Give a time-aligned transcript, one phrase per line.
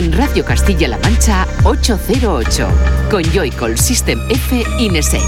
[0.00, 2.68] en Radio Castilla-La Mancha 808
[3.10, 5.20] con Joycall System F Inesec.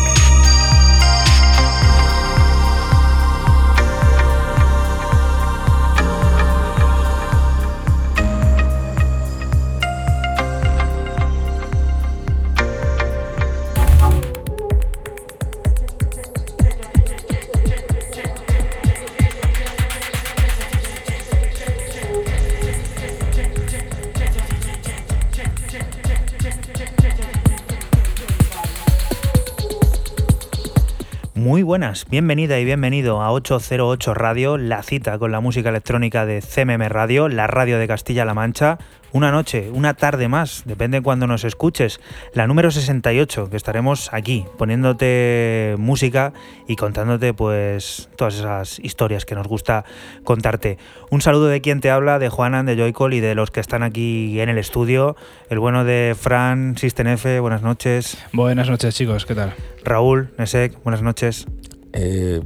[31.73, 36.87] Buenas, bienvenida y bienvenido a 808 Radio, la cita con la música electrónica de CMM
[36.91, 38.77] Radio, la radio de Castilla-La Mancha.
[39.13, 42.01] Una noche, una tarde más, depende de cuando nos escuches,
[42.33, 46.33] la número 68, que estaremos aquí poniéndote música
[46.67, 49.85] y contándote pues todas esas historias que nos gusta
[50.25, 50.79] contarte.
[51.11, 53.83] Un saludo de quien te habla, de Juanan, de Joycol y de los que están
[53.83, 55.15] aquí en el estudio.
[55.51, 58.17] El bueno de Fran, System F, buenas noches.
[58.33, 59.53] Buenas noches chicos, ¿qué tal?
[59.85, 61.47] Raúl, Nesek, buenas noches.
[61.93, 62.41] Eh,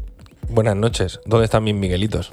[0.48, 1.20] buenas noches.
[1.26, 2.32] ¿Dónde están mis Miguelitos?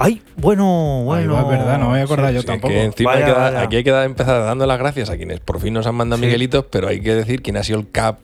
[0.00, 1.36] Ay, bueno, bueno.
[1.36, 2.72] Ay, es verdad, no me voy a acordar yo Sí, tampoco.
[2.72, 3.64] que encima Vaya, hay que dar- vaya.
[3.66, 6.20] aquí hay que dar- empezar dando las gracias a quienes por fin nos han mandado
[6.20, 6.26] Sí.
[6.26, 8.18] Miguelitos, pero hay que decir quién ha sido el cap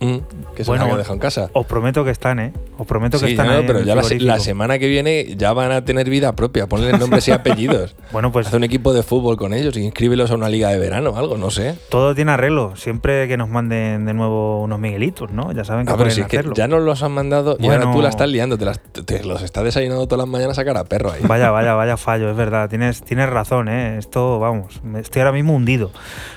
[0.00, 0.16] mm,
[0.54, 1.50] que se Bueno, nos había dejado en casa.
[1.52, 2.52] Os prometo que están, ¿eh?
[2.78, 5.72] Os prometo que Sí, están no, en pero ya la, semana que viene ya van
[5.72, 6.66] a tener vida propia.
[6.66, 7.96] Ponle nombres y apellidos.
[8.12, 10.78] Bueno, pues Haz un equipo de fútbol con ellos y inscríbelos a una liga de
[10.78, 11.76] verano o algo, no sé.
[11.90, 12.76] todo tiene arreglo.
[12.76, 15.52] Siempre que nos manden de nuevo unos Miguelitos, ¿no?
[15.52, 16.54] Ya saben que Ah, pero pueden si es que hacerlo.
[16.54, 17.92] ya nos los han mandado y ahora Bueno.
[17.94, 20.80] tú la estás liando, te, las- te los estás desayunando todas las mañanas a cara
[20.80, 21.20] a perro ahí.
[21.26, 22.68] Vaya, vaya, vaya fallo, es verdad.
[22.68, 23.98] Tienes, tienes razón, ¿eh?
[23.98, 25.90] Esto, vamos, estoy ahora mismo hundido.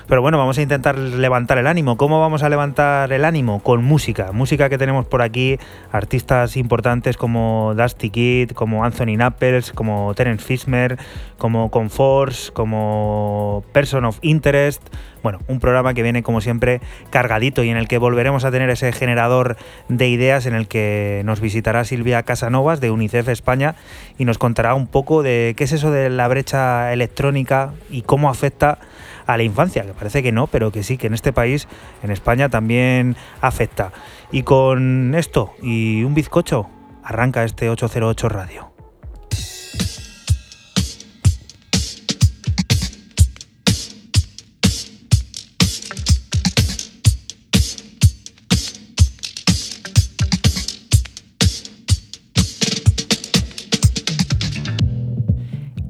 [0.08, 1.96] Pero bueno, vamos a intentar levantar el ánimo.
[1.96, 3.51] ¿Cómo vamos a levantar el ánimo?
[3.60, 4.32] Con música.
[4.32, 5.58] Música que tenemos por aquí,
[5.90, 10.98] artistas importantes como Dusty Kid, como Anthony Knuckles, como Terence Fismer,
[11.38, 14.82] como Conforce, como Person of Interest.
[15.22, 16.80] Bueno, un programa que viene como siempre
[17.10, 19.56] cargadito y en el que volveremos a tener ese generador
[19.88, 23.76] de ideas en el que nos visitará Silvia Casanovas de UNICEF España
[24.18, 28.30] y nos contará un poco de qué es eso de la brecha electrónica y cómo
[28.30, 28.78] afecta
[29.26, 31.68] a la infancia, que parece que no, pero que sí, que en este país,
[32.02, 33.92] en España, también afecta.
[34.30, 36.68] Y con esto y un bizcocho,
[37.02, 38.71] arranca este 808 Radio.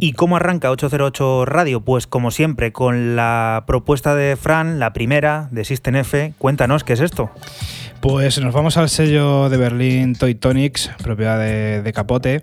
[0.03, 1.83] ¿Y cómo arranca 808 Radio?
[1.83, 6.35] Pues como siempre, con la propuesta de Fran, la primera de System F.
[6.39, 7.31] Cuéntanos, ¿qué es esto?
[8.01, 12.43] Pues nos vamos al sello de Berlín Toy Tonics, propiedad de, de Capote.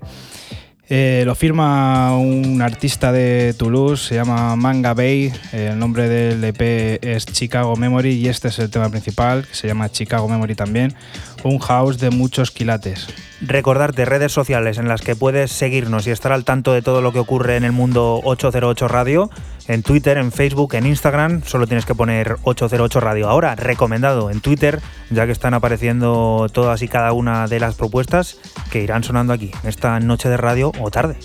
[0.91, 5.31] Eh, lo firma un artista de Toulouse, se llama Manga Bay.
[5.53, 9.67] El nombre del EP es Chicago Memory y este es el tema principal, que se
[9.67, 10.95] llama Chicago Memory también.
[11.43, 13.07] Un house de muchos quilates.
[13.39, 17.13] Recordarte redes sociales en las que puedes seguirnos y estar al tanto de todo lo
[17.13, 19.29] que ocurre en el mundo 808 Radio.
[19.69, 23.29] En Twitter, en Facebook, en Instagram, solo tienes que poner 808 Radio.
[23.29, 24.81] Ahora, recomendado en Twitter,
[25.11, 28.39] ya que están apareciendo todas y cada una de las propuestas
[28.71, 31.19] que irán sonando aquí, esta noche de radio o tarde.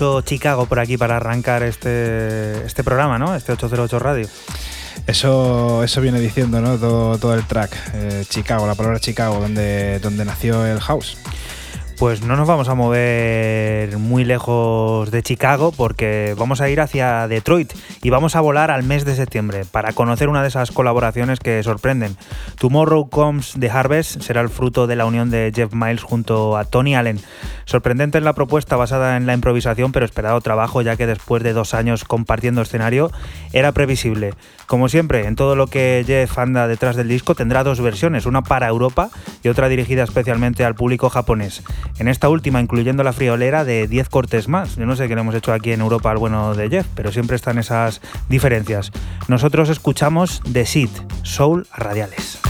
[0.00, 3.34] Mucho Chicago por aquí para arrancar este, este programa, ¿no?
[3.34, 4.26] Este 808 Radio.
[5.06, 6.78] Eso, eso viene diciendo, ¿no?
[6.78, 7.76] Todo, todo el track.
[7.92, 11.18] Eh, Chicago, la palabra Chicago, donde, donde nació el house.
[12.00, 17.28] Pues no nos vamos a mover muy lejos de Chicago porque vamos a ir hacia
[17.28, 17.70] Detroit
[18.02, 21.62] y vamos a volar al mes de septiembre para conocer una de esas colaboraciones que
[21.62, 22.16] sorprenden.
[22.58, 26.64] Tomorrow Comes the Harvest será el fruto de la unión de Jeff Miles junto a
[26.64, 27.20] Tony Allen.
[27.70, 31.52] Sorprendente en la propuesta basada en la improvisación pero esperado trabajo ya que después de
[31.52, 33.12] dos años compartiendo escenario
[33.52, 34.34] era previsible.
[34.66, 38.42] Como siempre, en todo lo que Jeff anda detrás del disco tendrá dos versiones, una
[38.42, 39.10] para Europa
[39.44, 41.62] y otra dirigida especialmente al público japonés.
[42.00, 44.74] En esta última, incluyendo la friolera de 10 cortes más.
[44.74, 47.12] Yo no sé qué le hemos hecho aquí en Europa al bueno de Jeff, pero
[47.12, 48.90] siempre están esas diferencias.
[49.28, 50.90] Nosotros escuchamos The Seed,
[51.22, 52.49] Soul a radiales.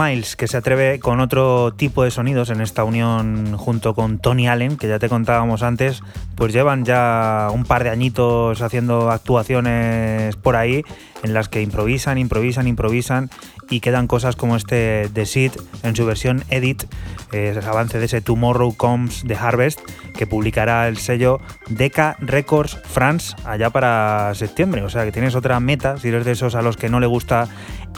[0.00, 4.48] Miles, que se atreve con otro tipo de sonidos en esta unión junto con Tony
[4.48, 6.02] Allen, que ya te contábamos antes,
[6.36, 10.82] pues llevan ya un par de añitos haciendo actuaciones por ahí
[11.22, 13.30] en las que improvisan, improvisan, improvisan
[13.68, 15.52] y quedan cosas como este The Seed
[15.82, 16.84] en su versión Edit,
[17.32, 19.80] eh, ese avance de ese Tomorrow Comes the Harvest,
[20.16, 24.82] que publicará el sello Deca Records France allá para septiembre.
[24.82, 27.06] O sea que tienes otra meta, si eres de esos a los que no le
[27.06, 27.48] gusta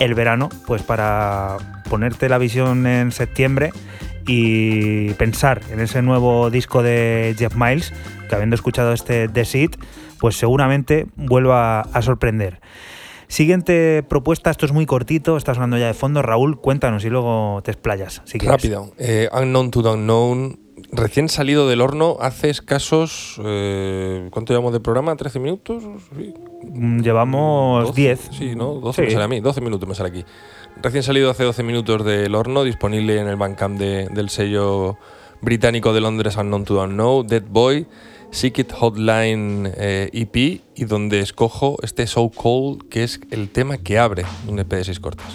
[0.00, 3.70] el verano, pues para ponerte la visión en septiembre
[4.26, 7.92] y pensar en ese nuevo disco de Jeff Miles,
[8.30, 9.72] que habiendo escuchado este The Seed,
[10.18, 12.60] pues seguramente vuelva a sorprender.
[13.28, 16.22] Siguiente propuesta, esto es muy cortito, está sonando ya de fondo.
[16.22, 18.22] Raúl, cuéntanos y luego te explayas.
[18.24, 18.38] Si.
[18.38, 18.92] Rápido.
[18.98, 20.58] Eh, unknown to the Unknown,
[20.92, 23.38] recién salido del horno hace escasos.
[23.44, 25.14] eh, ¿Cuánto llevamos de programa?
[25.14, 25.82] ¿13 minutos?
[26.16, 26.32] Sí.
[26.62, 28.28] Mm, Llevamos 12, 10.
[28.32, 28.74] Sí, ¿no?
[28.74, 29.12] 12 me Sí.
[29.12, 30.24] sale a mí, 12 minutos me sale aquí.
[30.80, 34.96] Recién salido hace 12 minutos del horno, disponible en el Bandcamp de- del sello
[35.40, 37.86] británico de Londres Unknown to Unknown, Dead Boy,
[38.30, 40.36] Secret Hotline eh, EP,
[40.74, 44.84] y donde escojo este So Cold, que es el tema que abre un EP de
[44.84, 45.26] 6 cortas.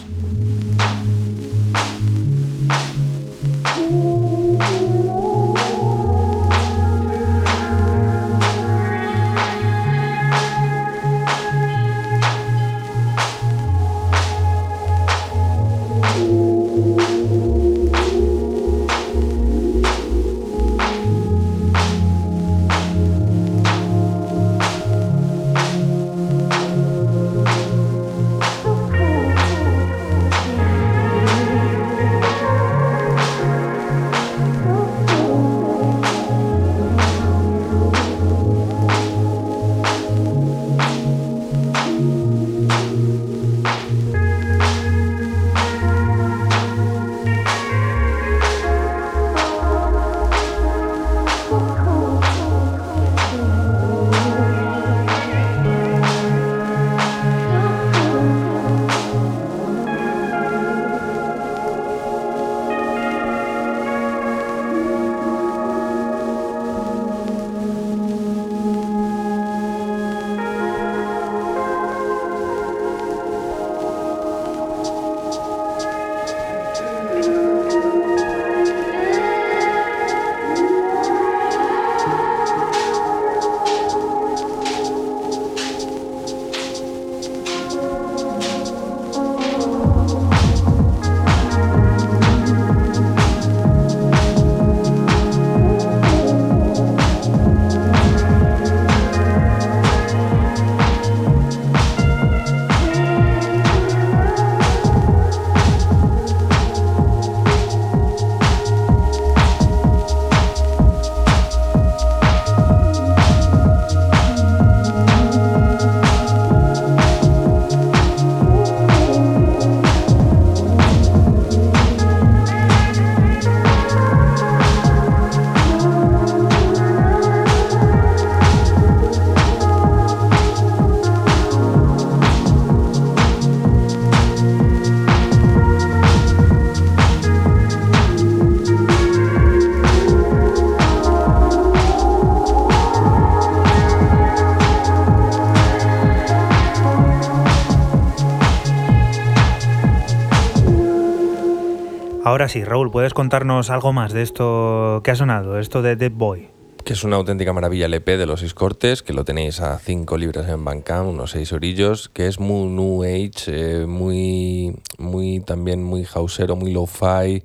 [152.48, 156.48] Sí, Raúl, ¿puedes contarnos algo más de esto que ha sonado, esto de Dead Boy?
[156.84, 159.78] que es una auténtica maravilla el EP de los seis cortes, que lo tenéis a
[159.78, 165.40] 5 libras en Bandcamp, unos 6 orillos, que es muy new age, eh, muy, muy
[165.40, 167.42] también muy hausero, muy lo-fi,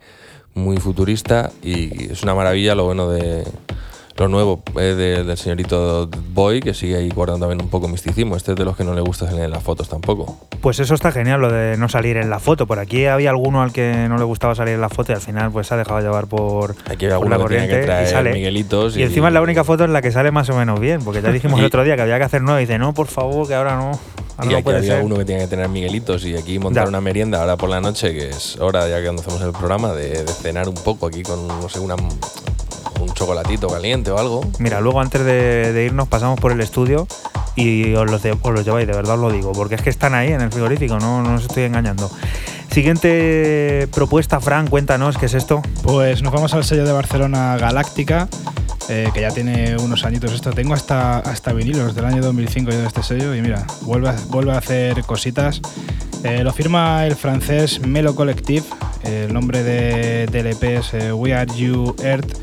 [0.53, 3.43] muy futurista y es una maravilla lo bueno de
[4.15, 8.38] lo nuevo eh, de- del señorito Boy, que sigue ahí guardando también un poco misticismo.
[8.38, 10.38] Este es de los que no le gusta salir en las fotos tampoco.
[10.63, 12.65] Pues eso está genial, lo de no salir en la foto.
[12.65, 15.20] Por aquí había alguno al que no le gustaba salir en la foto y al
[15.20, 18.32] final pues se ha dejado llevar por, Aquí por que tiene que traer y sale.
[18.32, 18.96] Miguelitos.
[18.96, 21.22] Y encima es la única foto en la que sale más o menos bien, porque
[21.22, 23.46] ya dijimos el otro día que había que hacer nueve y dice, no, por favor,
[23.46, 23.91] que ahora no.
[24.38, 25.03] Ahora Y no aquí puede había ser.
[25.03, 26.89] uno que tiene que tener Miguelitos y aquí montar Ya.
[26.89, 29.91] una merienda ahora por la noche, que es hora ya que cuando hacemos el programa,
[29.91, 34.41] de, de cenar un poco aquí con, no sé, una, un chocolatito caliente o algo.
[34.60, 37.05] Mira, luego antes de, de irnos pasamos por el estudio
[37.55, 38.24] y os los,
[38.65, 41.22] lleváis, de verdad os lo digo, porque es que están ahí en el frigorífico, no,
[41.22, 42.10] no os estoy engañando.
[42.72, 45.62] Siguiente propuesta, Fran, cuéntanos qué es esto.
[45.83, 48.27] Pues nos vamos al sello de Barcelona Galáctica,
[48.89, 50.51] eh, que ya tiene unos añitos esto.
[50.51, 54.15] Tengo hasta, hasta vinilos del año 2005 yo de este sello y mira, vuelve a,
[54.29, 55.62] vuelve a hacer cositas.
[56.24, 58.63] Eh, lo firma el francés Melo Collective,
[59.03, 62.38] el nombre de, del EP es eh, We Are You Earth.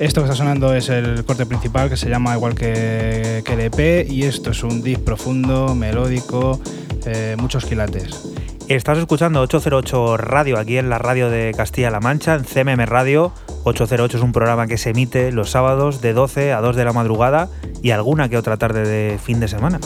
[0.00, 3.60] Esto que está sonando es el corte principal que se llama igual que, que el
[3.60, 6.58] EP y esto es un deep profundo, melódico,
[7.04, 8.32] eh, muchos quilates.
[8.66, 13.34] Estás escuchando 808 Radio aquí en la radio de Castilla-La Mancha, en CMM Radio.
[13.64, 16.94] 808 es un programa que se emite los sábados de 12 a 2 de la
[16.94, 17.50] madrugada
[17.82, 19.80] y alguna que otra tarde de fin de semana.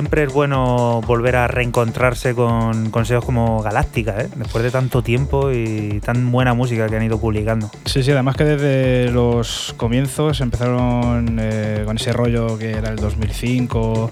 [0.00, 4.30] Siempre es bueno volver a reencontrarse con, con sellos como Galáctica, ¿eh?
[4.34, 7.70] después de tanto tiempo y tan buena música que han ido publicando.
[7.84, 12.96] Sí, sí, además que desde los comienzos empezaron eh, con ese rollo que era el
[12.96, 14.10] 2005,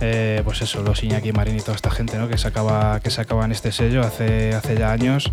[0.00, 2.26] eh, pues eso, los Iñaki Marín y toda esta gente ¿no?
[2.26, 5.30] que, sacaba, que sacaban este sello hace, hace ya años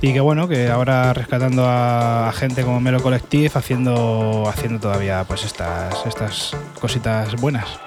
[0.00, 5.22] y que bueno, que ahora rescatando a, a gente como Melo Collective haciendo, haciendo todavía
[5.28, 7.78] pues estas, estas cositas buenas.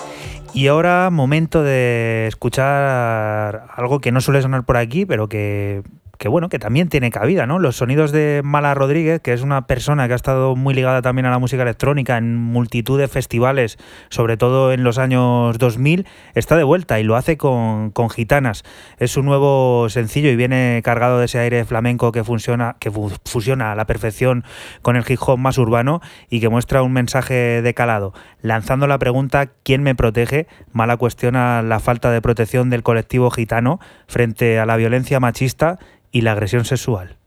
[0.53, 5.83] Y ahora momento de escuchar algo que no suele sonar por aquí, pero que,
[6.21, 7.57] que bueno, que también tiene cabida, ¿no?
[7.57, 11.25] Los sonidos de Mala Rodríguez, que es una persona que ha estado muy ligada también
[11.25, 13.79] a la música electrónica en multitud de festivales,
[14.09, 16.05] sobre todo en los años 2000,
[16.35, 18.61] está de vuelta y lo hace con, con Gitanas.
[18.99, 23.11] Es un nuevo sencillo y viene cargado de ese aire flamenco que funciona, que fu-
[23.25, 24.43] fusiona a la perfección
[24.83, 28.13] con el hip hop más urbano y que muestra un mensaje de calado.
[28.43, 30.45] Lanzando la pregunta ¿quién me protege?
[30.71, 35.79] Mala cuestiona la falta de protección del colectivo gitano frente a la violencia machista
[36.11, 37.17] y la agresión sexual.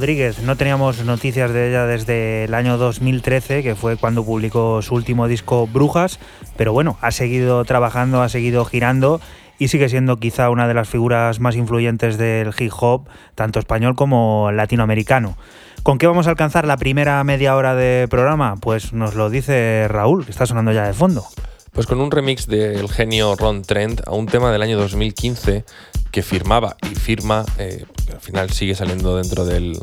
[0.00, 4.94] Rodríguez, no teníamos noticias de ella desde el año 2013, que fue cuando publicó su
[4.94, 6.18] último disco Brujas,
[6.56, 9.20] pero bueno, ha seguido trabajando, ha seguido girando
[9.58, 13.94] y sigue siendo quizá una de las figuras más influyentes del hip hop, tanto español
[13.94, 15.36] como latinoamericano.
[15.82, 18.56] ¿Con qué vamos a alcanzar la primera media hora de programa?
[18.56, 21.26] Pues nos lo dice Raúl, que está sonando ya de fondo.
[21.72, 25.64] Pues con un remix del genio Ron Trent a un tema del año 2015
[26.10, 29.78] que firmaba y firma, eh, al final sigue saliendo dentro del,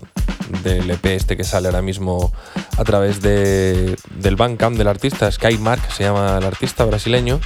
[0.63, 2.33] del EP este que sale ahora mismo
[2.77, 7.39] a través de, del Bandcamp del artista, Skymark se llama el artista brasileño.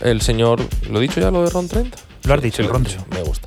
[0.00, 0.60] El señor,
[0.90, 1.94] ¿lo he dicho ya lo de Ron Trent?
[2.24, 3.46] Lo has dicho, he Ron me gusta.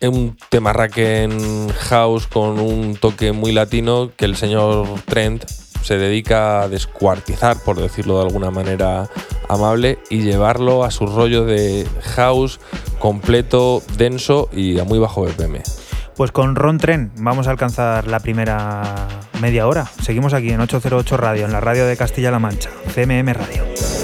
[0.00, 5.44] Es un tema en house con un toque muy latino que el señor Trent
[5.84, 9.08] se dedica a descuartizar, por decirlo de alguna manera
[9.48, 12.58] amable, y llevarlo a su rollo de house
[12.98, 15.62] completo, denso y a muy bajo BPM.
[16.16, 19.08] Pues con Ron Tren vamos a alcanzar la primera
[19.40, 19.84] media hora.
[20.02, 24.03] Seguimos aquí en 808 Radio, en la radio de Castilla-La Mancha, CMM Radio.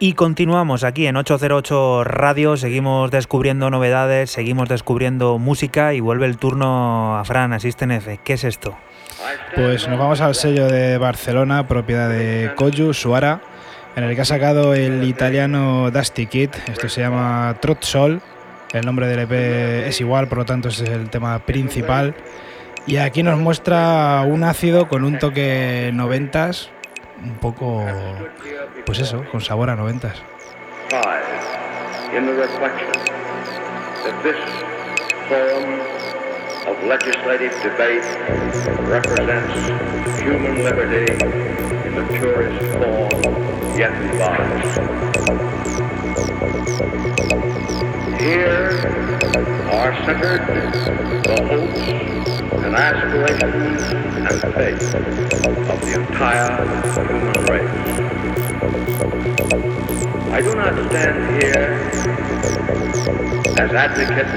[0.00, 6.36] Y continuamos aquí en 808 Radio, seguimos descubriendo novedades, seguimos descubriendo música y vuelve el
[6.36, 8.18] turno a Fran, Asisten F.
[8.24, 8.76] ¿Qué es esto?
[9.54, 13.40] Pues nos vamos al sello de Barcelona, propiedad de Koyu Suara,
[13.94, 16.50] en el que ha sacado el italiano Dusty Kid.
[16.66, 18.20] Esto se llama Trot Sol.
[18.72, 22.16] El nombre del EP es igual, por lo tanto ese es el tema principal.
[22.88, 26.70] Y aquí nos muestra un ácido con un toque noventas,
[27.22, 27.86] un poco,
[30.90, 31.24] pues
[32.12, 32.92] in the reflection
[34.04, 34.36] that this
[35.28, 35.80] form
[36.68, 38.04] of legislative debate
[38.80, 39.54] represents
[40.20, 41.10] human liberty
[41.88, 44.78] in the purest form yet revised.
[48.20, 48.68] Here
[49.72, 49.92] are
[51.24, 53.82] the hopes and aspirations
[54.14, 56.66] and faith of the entire
[57.06, 57.74] human race.
[60.32, 62.13] I do not stand here
[62.44, 64.28] as advocate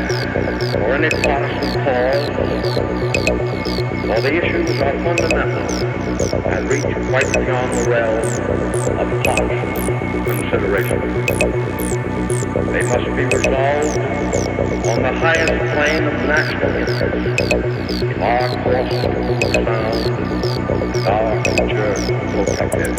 [0.72, 2.28] for any partisan cause,
[4.06, 5.68] for the issues are fundamental
[6.52, 8.20] and reach quite beyond the realm
[9.00, 11.00] of partisan consideration.
[12.72, 13.98] They must be resolved
[14.88, 17.16] on the highest plane of national interest.
[18.04, 19.02] If our course is
[19.66, 20.04] sound,
[21.08, 21.94] our future
[22.32, 22.94] protected.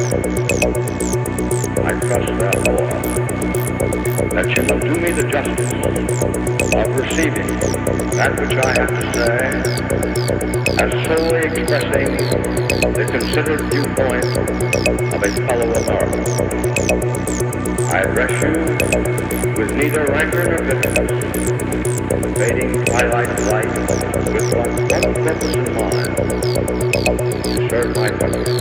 [1.85, 3.38] I trust, therefore,
[3.79, 5.71] that you will do me the justice
[6.75, 7.47] of receiving
[8.17, 9.39] that which I have to say
[10.83, 12.11] as solely expressing
[12.93, 14.27] the considered viewpoint
[15.15, 16.27] of a fellow American.
[17.87, 18.51] I address you
[19.57, 21.13] with neither rancor nor bitterness,
[22.37, 23.73] fading twilight life
[24.33, 26.11] with but one purpose in mind,
[27.71, 28.59] serve my country.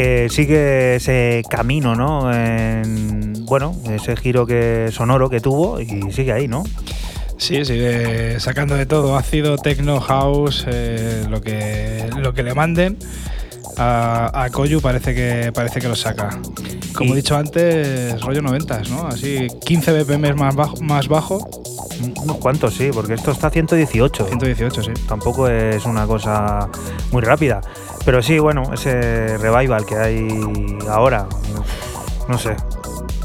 [0.00, 2.32] Que sigue ese camino, ¿no?
[2.32, 6.64] En, bueno, ese giro que sonoro que tuvo y sigue ahí, ¿no?
[7.36, 12.96] Sí, sigue sacando de todo, ácido, techno, house, eh, lo, que, lo que le manden.
[13.76, 16.30] A, a Koyu parece que, parece que lo saca.
[16.94, 19.06] Como he dicho antes, rollo 90, ¿no?
[19.06, 21.46] Así 15 BPM más bajo, más bajo.
[22.22, 24.28] Unos cuantos, sí, porque esto está a 118.
[24.28, 24.92] 118, sí.
[25.06, 26.68] Tampoco es una cosa
[27.12, 27.60] muy rápida.
[28.04, 31.26] Pero sí, bueno, ese revival que hay ahora,
[32.28, 32.56] no sé.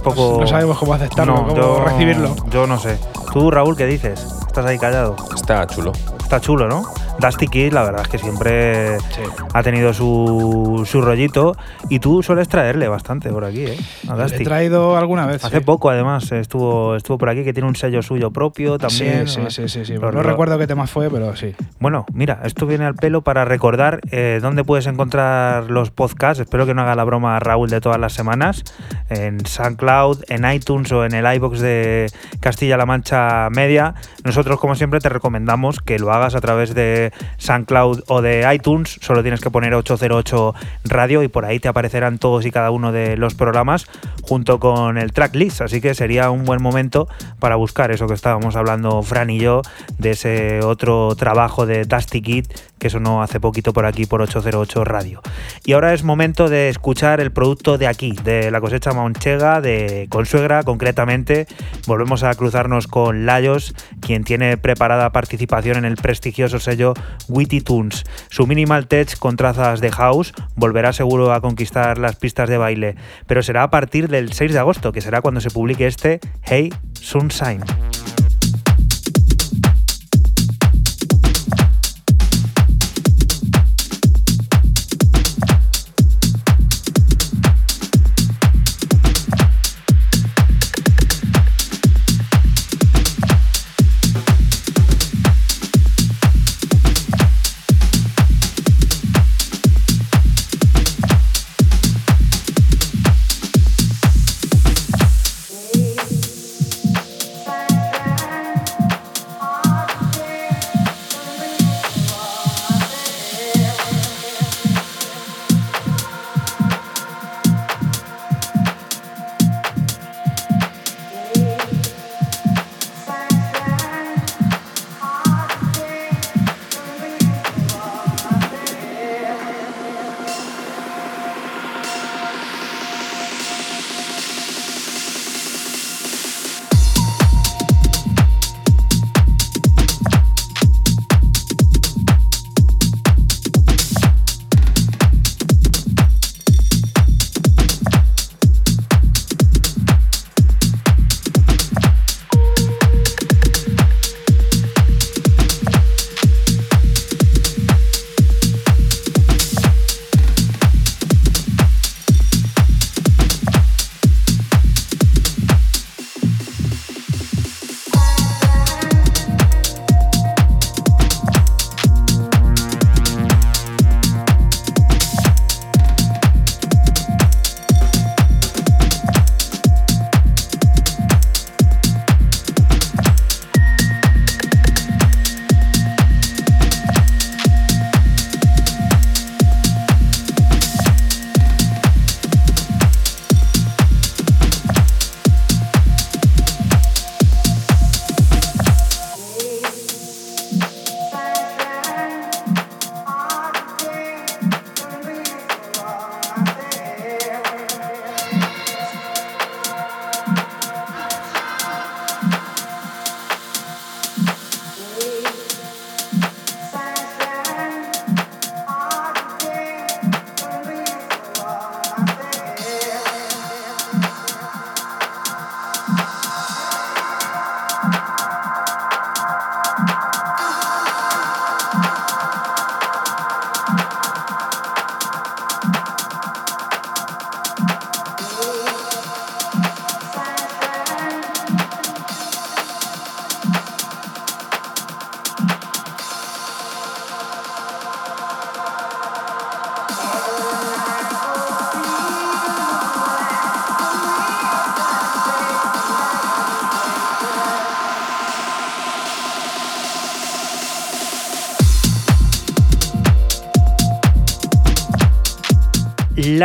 [0.04, 0.38] poco.
[0.42, 2.36] No sabemos cómo aceptarlo, No, cómo yo- recibirlo.
[2.50, 3.00] Yo no sé.
[3.34, 4.24] Tú, Raúl, ¿qué dices?
[4.48, 5.16] Estás ahí callado.
[5.34, 5.92] Está chulo.
[6.22, 6.84] Está chulo, ¿no?
[7.20, 9.22] Dusty Kid, la verdad es que siempre Sí.
[9.54, 11.56] ha tenido su, su rollito.
[11.90, 13.78] Y tú sueles traerle bastante por aquí, ¿eh?
[14.10, 15.44] A He traído alguna vez.
[15.44, 15.64] Hace sí.
[15.64, 19.28] poco, además, estuvo, estuvo por aquí, que tiene un sello suyo propio también.
[19.28, 21.56] Sí, sí, sí, sí, No lo- recuerdo qué tema fue, pero sí.
[21.80, 26.42] Bueno, mira, esto viene al pelo para recordar eh, dónde puedes encontrar los podcasts.
[26.42, 28.64] Espero que no haga la broma Raúl de todas las semanas.
[29.10, 32.08] En SoundCloud, en iTunes o en el iBox de
[32.40, 33.94] Castilla-La Mancha Media.
[34.24, 37.05] Nosotros, como siempre, te recomendamos que lo hagas a través de
[37.38, 38.98] SoundCloud o de iTunes.
[39.02, 42.92] Solo tienes que poner 808 Radio y por ahí te aparecerán todos y cada uno
[42.92, 43.88] de los programas
[44.22, 45.62] junto con el tracklist.
[45.62, 47.08] Así que sería un buen momento
[47.40, 49.62] para buscar eso que estábamos hablando Fran y yo
[49.98, 52.46] de ese otro trabajo de Dusty Kid
[52.80, 55.22] que sonó hace poquito por aquí por 808 Radio.
[55.64, 60.08] Y ahora es momento de escuchar el producto de aquí, de la cosecha manchega, de
[60.10, 61.48] Consuegra concretamente.
[61.88, 66.94] Volvemos a cruzarnos con Layos, quien tiene preparada participación en el prestigioso sello
[67.28, 68.04] Witty Tunes.
[68.30, 72.96] Su minimal tech con trazas de house volverá seguro a conquistar las pistas de baile,
[73.28, 76.74] pero será a partir del 6 de agosto, que será cuando se publique este Hey
[76.94, 77.64] Sunshine.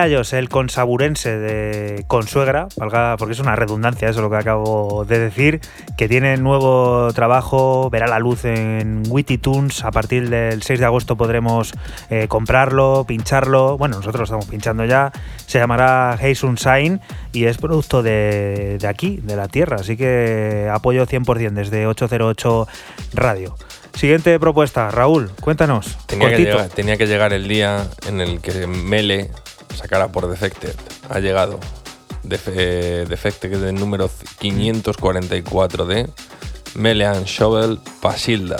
[0.03, 2.69] El consaburense de Consuegra,
[3.19, 5.61] porque es una redundancia eso lo que acabo de decir,
[5.99, 10.87] que tiene nuevo trabajo, verá la luz en Witty Tunes, a partir del 6 de
[10.87, 11.75] agosto podremos
[12.09, 15.13] eh, comprarlo, pincharlo, bueno, nosotros lo estamos pinchando ya,
[15.45, 17.01] se llamará Hey Sunshine
[17.33, 22.67] y es producto de, de aquí, de la tierra, así que apoyo 100% desde 808
[23.13, 23.55] Radio.
[23.95, 25.99] Siguiente propuesta, Raúl, cuéntanos.
[26.07, 26.57] Tenía que, cortito.
[26.57, 29.31] llegar, tenía que llegar el día en el que Mele
[29.91, 30.75] sacara por Defected.
[31.09, 31.59] Ha llegado.
[32.23, 32.47] Def-
[33.09, 36.09] Defected del número 544 de
[36.77, 38.59] Melean Shovel Pasilda.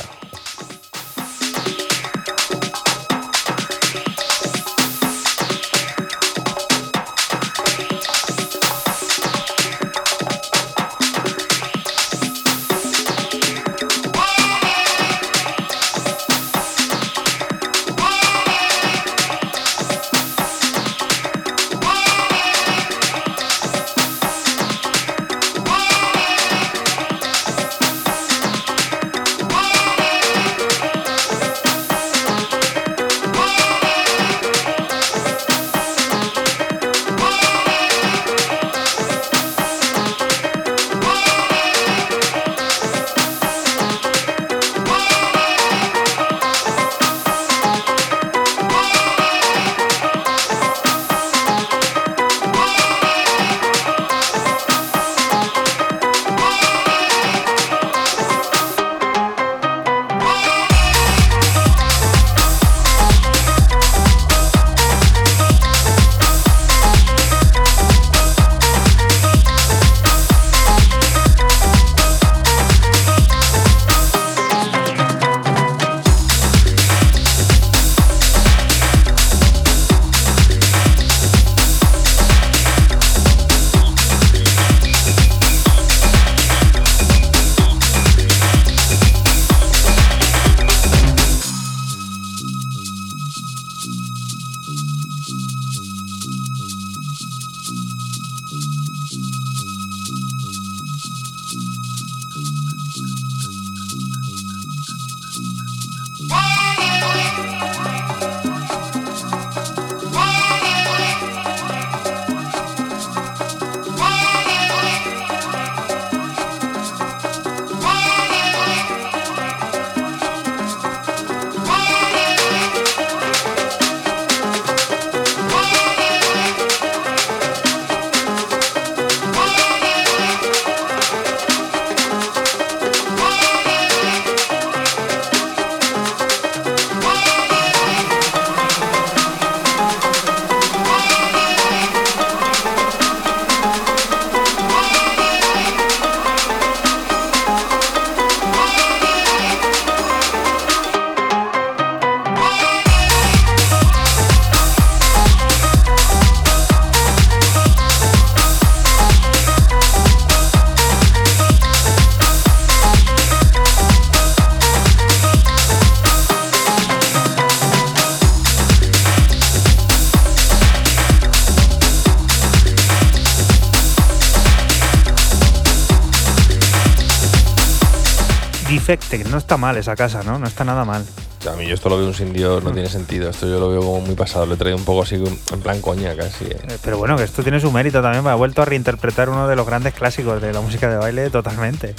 [179.31, 180.39] No está mal esa casa, ¿no?
[180.39, 181.05] No está nada mal.
[181.51, 183.31] A mí yo esto lo veo un sin Dios, no tiene sentido.
[183.31, 184.45] Esto yo lo veo como muy pasado.
[184.47, 186.45] Lo he traído un poco así, en plan coña casi.
[186.45, 186.57] eh.
[186.69, 189.49] Eh, Pero bueno, que esto tiene su mérito también, me ha vuelto a reinterpretar uno
[189.49, 191.95] de los grandes clásicos de la música de baile totalmente.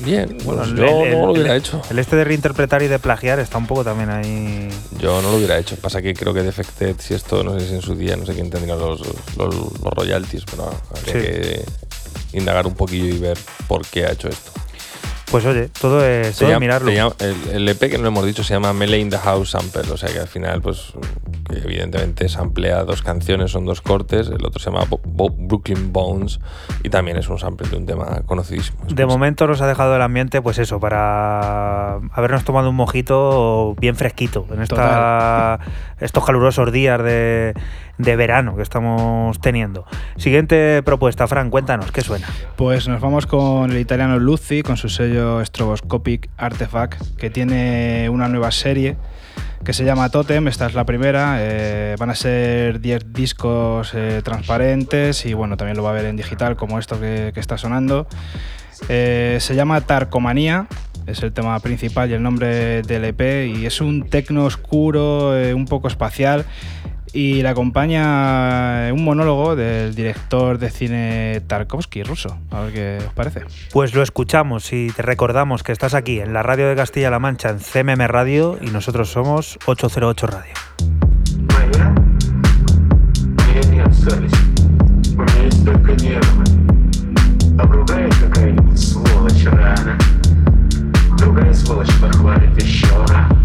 [0.00, 1.80] Bien, Bueno, pues yo el- no lo el- hubiera hecho.
[1.88, 4.68] El este de reinterpretar y de plagiar está un poco también ahí.
[4.98, 5.76] Yo no lo hubiera hecho.
[5.76, 8.34] Pasa que creo que Defected, si esto, no sé si en su día, no sé
[8.34, 9.00] quién tendría los,
[9.36, 11.18] los, los royalties, pero habría Sí.
[11.20, 11.64] que
[12.32, 13.38] indagar un poquillo y ver
[13.68, 14.51] por qué ha hecho esto.
[15.32, 16.90] Pues oye, todo es, Se todo llama- mirarlo.
[16.90, 19.50] se llama- el, el EP que no hemos dicho se llama Melee in the House
[19.50, 20.92] Sample, o sea que al final, pues,
[21.48, 24.28] que evidentemente samplea dos canciones, son dos cortes.
[24.28, 24.84] El otro se llama
[25.52, 26.40] Brooklyn Bones
[26.82, 28.78] y también es un sample de un tema conocidísimo.
[28.88, 33.94] De momento nos ha dejado el ambiente, pues eso, para habernos tomado un mojito bien
[33.94, 35.60] fresquito en esta,
[36.00, 37.52] estos calurosos días de,
[37.98, 39.84] de verano que estamos teniendo.
[40.16, 42.26] Siguiente propuesta, Fran, cuéntanos, ¿qué suena?
[42.56, 48.28] Pues nos vamos con el italiano Luzi, con su sello Stroboscopic Artifact, que tiene una
[48.28, 48.96] nueva serie
[49.64, 50.48] que se llama Totem.
[50.48, 51.36] Esta es la primera.
[51.38, 56.06] eh, van a ser 10 discos eh, transparentes y bueno, también lo va a ver
[56.06, 58.06] en digital, como esto que, está sonando.
[58.88, 60.66] Eh, se llama Tarcomanía.
[61.06, 63.48] Es el tema principal y el nombre del EP.
[63.56, 66.44] Y es un tecno oscuro, un poco espacial
[67.13, 72.37] Y le acompaña un monólogo del director de cine Tarkovsky, ruso.
[72.51, 73.41] A ver qué os parece.
[73.71, 77.49] Pues lo escuchamos y te recordamos que estás aquí en la radio de Castilla-La Mancha,
[77.49, 80.53] en CMM Radio, y nosotros somos 808 Radio.
[81.53, 81.95] Моя?
[83.17, 84.37] У меня нет совести.
[85.15, 86.43] У меня есть только нервы.
[87.59, 89.97] Обругает какая-нибудь сволочь рано.
[91.17, 93.40] Другая сволочь похвалит еще раз.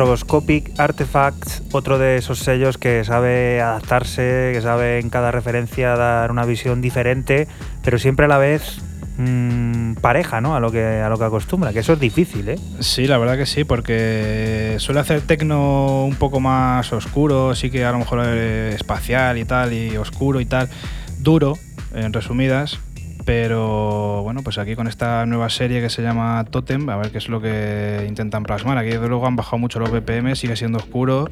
[0.00, 6.30] Stroboscopic Artifacts, otro de esos sellos que sabe adaptarse, que sabe en cada referencia dar
[6.30, 7.46] una visión diferente,
[7.84, 8.78] pero siempre a la vez
[9.18, 10.56] mm, pareja, ¿no?
[10.56, 12.58] A lo que a lo que acostumbra, que eso es difícil, ¿eh?
[12.78, 17.84] Sí, la verdad que sí, porque suele hacer tecno un poco más oscuro, sí que
[17.84, 20.70] a lo mejor espacial y tal, y oscuro y tal,
[21.18, 21.58] duro,
[21.94, 22.78] en resumidas,
[23.26, 23.79] pero
[24.40, 27.28] bueno, pues aquí con esta nueva serie que se llama Totem, a ver qué es
[27.28, 28.78] lo que intentan plasmar.
[28.78, 31.28] Aquí desde luego han bajado mucho los BPM, sigue siendo oscuro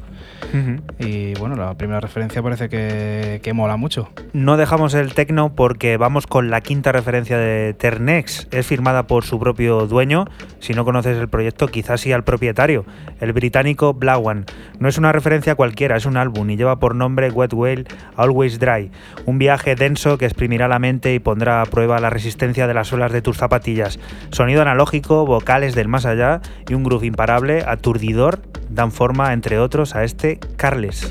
[0.99, 4.09] y bueno, la primera referencia parece que, que mola mucho.
[4.31, 8.47] No dejamos el tecno porque vamos con la quinta referencia de Ternex.
[8.51, 10.25] Es firmada por su propio dueño.
[10.59, 12.85] Si no conoces el proyecto, quizás sí al propietario,
[13.21, 14.45] el británico Blawan.
[14.77, 17.85] No es una referencia cualquiera, es un álbum y lleva por nombre Wet Whale
[18.17, 18.91] Always Dry.
[19.25, 22.87] Un viaje denso que exprimirá la mente y pondrá a prueba la resistencia de las
[22.87, 23.99] suelas de tus zapatillas.
[24.29, 29.95] Sonido analógico, vocales del más allá y un groove imparable, aturdidor, dan forma, entre otros,
[29.95, 31.09] a este Carles.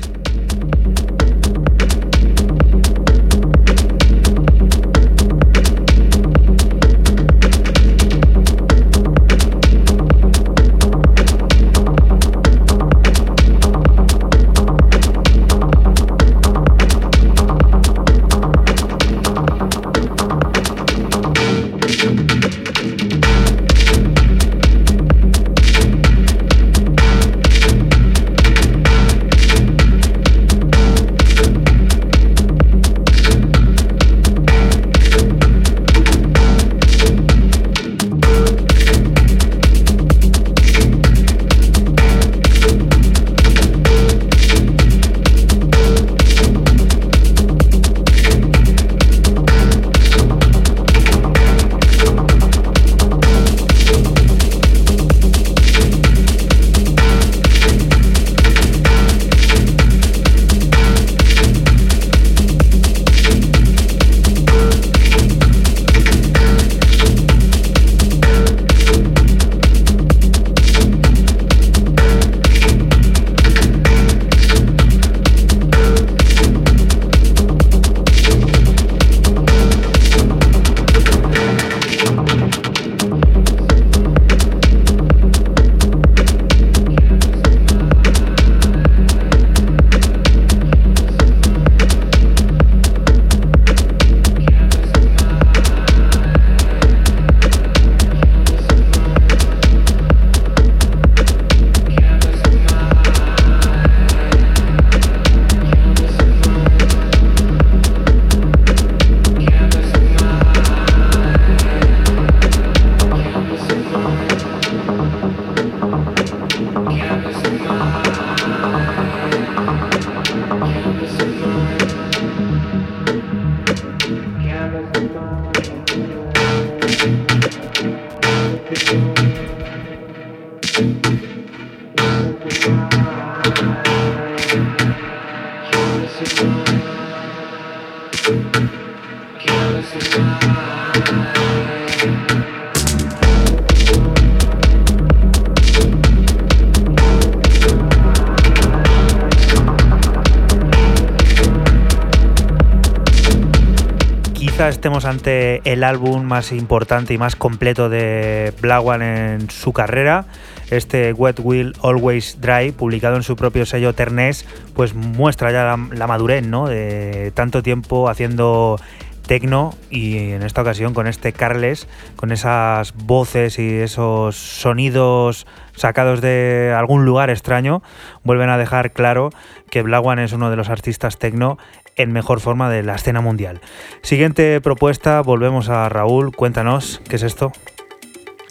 [155.79, 160.25] El álbum más importante y más completo de Black One en su carrera.
[160.71, 166.07] Este Wet Will Always Dry, publicado en su propio sello Ternés, pues muestra ya la,
[166.07, 166.67] madurez ¿no?
[166.67, 168.77] de tanto tiempo haciendo
[169.25, 176.19] tecno y en esta ocasión con este Carles, con esas voces y esos sonidos sacados
[176.19, 177.81] de algún lugar extraño,
[178.25, 179.29] vuelven a dejar claro
[179.69, 181.57] que Black One es uno de los artistas tecno
[181.99, 183.61] en mejor forma de la escena mundial.
[184.01, 187.51] Siguiente propuesta, volvemos a Raúl, cuéntanos, ¿qué es esto?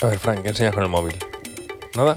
[0.03, 1.17] A ver, Frank, ¿qué enseñas con el móvil?
[1.97, 2.15] ¿Nada?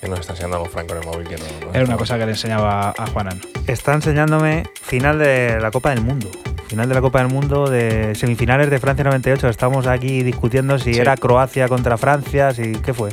[0.00, 1.44] Que nos está enseñando algo Frank con el móvil que no.
[1.66, 3.40] no Era una cosa que le enseñaba a Juanan.
[3.66, 6.28] Está enseñándome final de la Copa del Mundo.
[6.68, 9.48] Final de la Copa del Mundo de semifinales de Francia 98.
[9.48, 11.00] Estamos aquí discutiendo si Sí.
[11.00, 13.10] era Croacia contra Francia, si qué fue.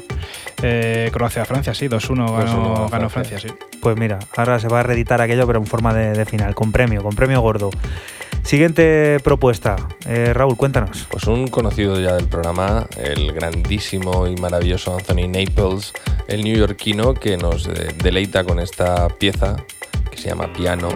[0.64, 3.40] Eh, Croacia-Francia, sí, 2-1 ganó, 2-1 ganó Francia.
[3.40, 3.78] Francia, sí.
[3.82, 6.72] Pues mira, ahora se va a reeditar aquello, pero en forma de, de final, con
[6.72, 7.70] premio, con premio gordo.
[8.48, 9.76] Siguiente propuesta.
[10.06, 11.06] Eh, Raúl, cuéntanos.
[11.12, 15.92] Pues un conocido ya del programa, el grandísimo y maravilloso Anthony Naples,
[16.30, 19.58] el neoyorquino que nos eh, deleita con esta pieza
[20.10, 20.88] que se llama Piano.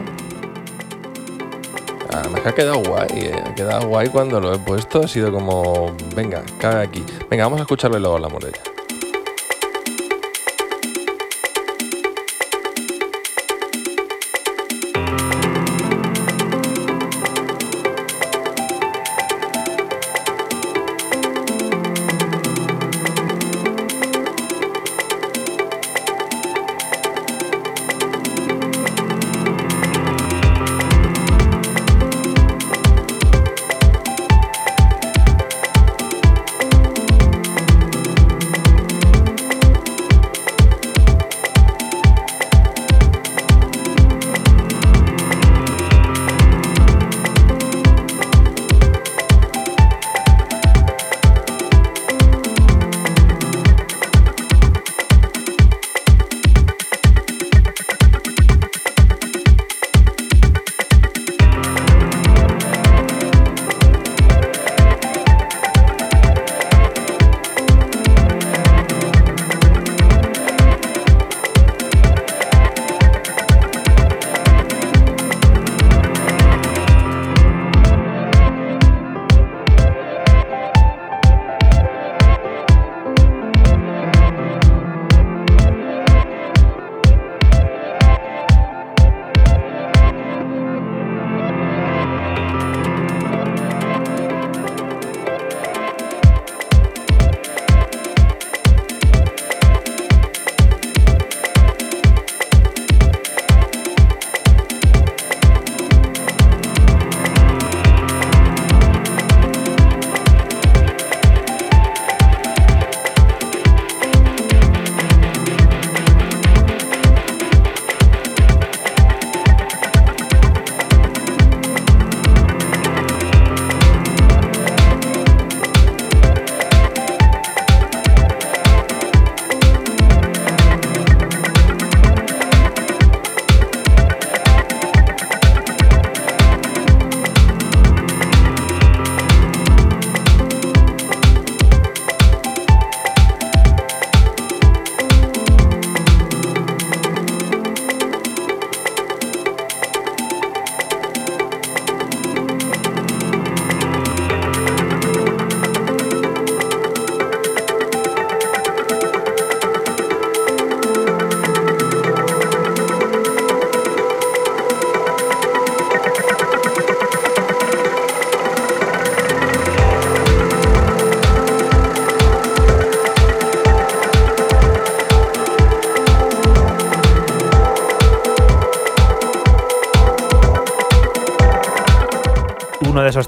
[2.14, 5.30] Además que ha quedado guay, eh, ha quedado guay cuando lo he puesto, ha sido
[5.34, 7.03] como, venga, cabe aquí.
[7.30, 8.70] Venga, vamos a escucharlo y luego hablamos de ella.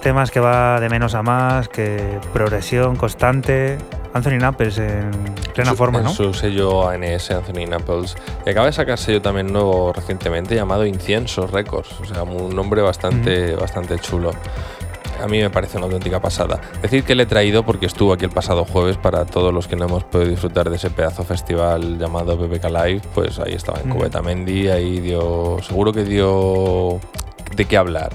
[0.04, 3.78] Temas que va de menos a más, que progresión constante.
[4.14, 5.10] Anthony Nappers en
[5.56, 6.12] plena Su- forma, en ¿no?
[6.14, 8.16] su sello ANS, Anthony Naples.
[8.45, 11.99] Y acaba de sacar sello también nuevo recientemente llamado Incienso Records.
[11.99, 14.32] O sea, un nombre bastante, bastante chulo.
[15.24, 16.60] A mí me parece una auténtica pasada.
[16.82, 19.76] Decir que le he traído porque estuvo aquí el pasado jueves para todos los que
[19.76, 23.01] no hemos podido disfrutar de ese pedazo festival llamado BBK Live.
[23.16, 23.93] Pues ahí estaba en Mm.
[23.93, 25.58] Cubeta Mendy, ahí dio.
[25.64, 26.99] Seguro que dio
[27.56, 28.12] de qué hablar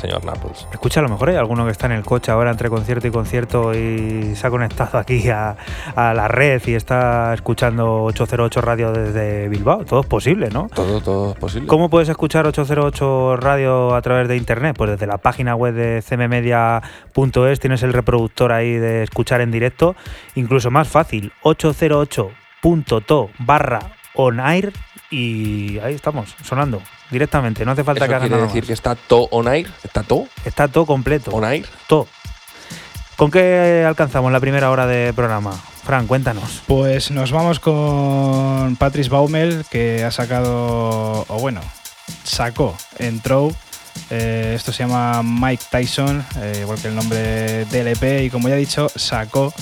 [0.00, 0.66] señor Naples.
[0.72, 3.10] Escucha, a lo mejor hay alguno que está en el coche ahora entre concierto y
[3.10, 5.56] concierto y se ha conectado aquí a,
[5.94, 9.84] a la red y está escuchando 808 Radio desde Bilbao.
[9.84, 10.68] Todo es posible, ¿no?
[10.74, 11.68] Todo, todo es posible.
[11.68, 14.74] ¿Cómo puedes escuchar 808 Radio a través de internet?
[14.76, 19.94] Pues desde la página web de cmmedia.es tienes el reproductor ahí de escuchar en directo.
[20.34, 23.80] Incluso más fácil, 808.to barra
[24.14, 24.72] on air
[25.10, 26.80] y ahí estamos, sonando
[27.10, 27.64] directamente.
[27.64, 28.66] No hace falta ¿Eso que hagas quiere nada decir más.
[28.68, 29.70] que está todo on air?
[29.84, 31.30] ¿Está todo Está todo completo.
[31.32, 31.66] on air?
[31.86, 32.06] Todo.
[33.16, 35.52] ¿Con qué alcanzamos la primera hora de programa?
[35.84, 36.62] Fran, cuéntanos.
[36.66, 41.60] Pues nos vamos con Patrice Baumel, que ha sacado, o bueno,
[42.24, 43.50] sacó, entró.
[44.08, 48.54] eh, esto se llama Mike Tyson, eh, igual que el nombre DLP, y como ya
[48.54, 49.52] he dicho, sacó.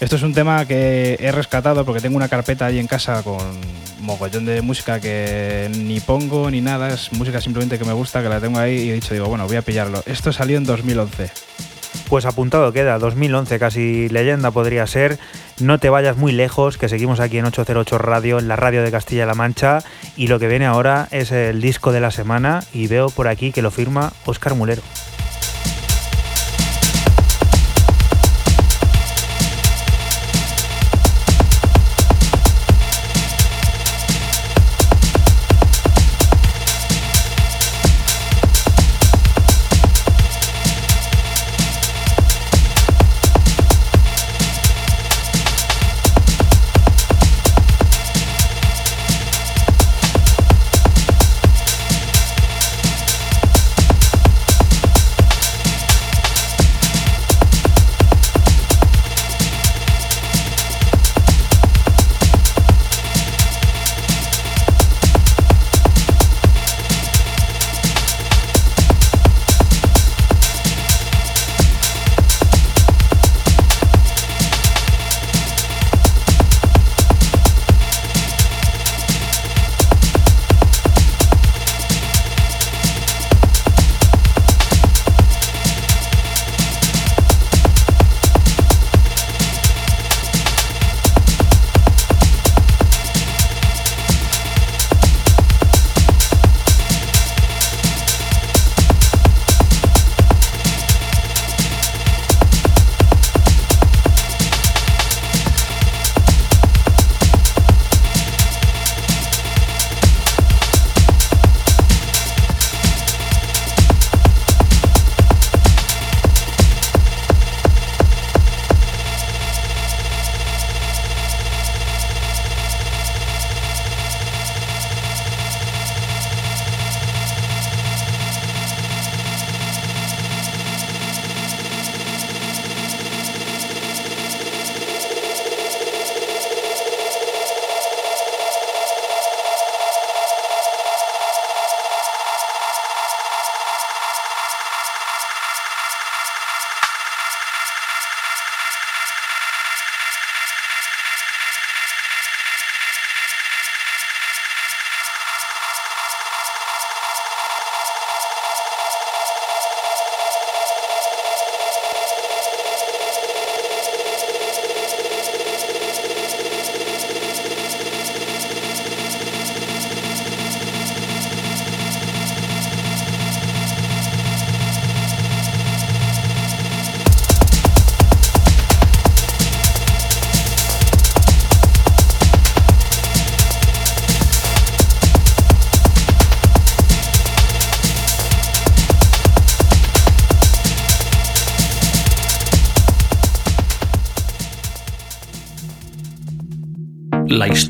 [0.00, 3.38] Esto es un tema que he rescatado porque tengo una carpeta ahí en casa con
[4.02, 8.28] mogollón de música que ni pongo ni nada, es música simplemente que me gusta, que
[8.28, 10.02] la tengo ahí y he dicho, digo, bueno, voy a pillarlo.
[10.06, 11.30] Esto salió en 2011.
[12.08, 15.18] Pues apuntado queda, 2011, casi leyenda podría ser.
[15.60, 18.90] No te vayas muy lejos, que seguimos aquí en 808 Radio, en la radio de
[18.90, 19.78] Castilla-La Mancha.
[20.16, 23.50] Y lo que viene ahora es el disco de la semana y veo por aquí
[23.52, 24.82] que lo firma Óscar Mulero.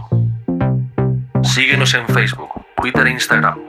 [1.48, 3.60] Síguenos en Facebook, Twitter e Instagram.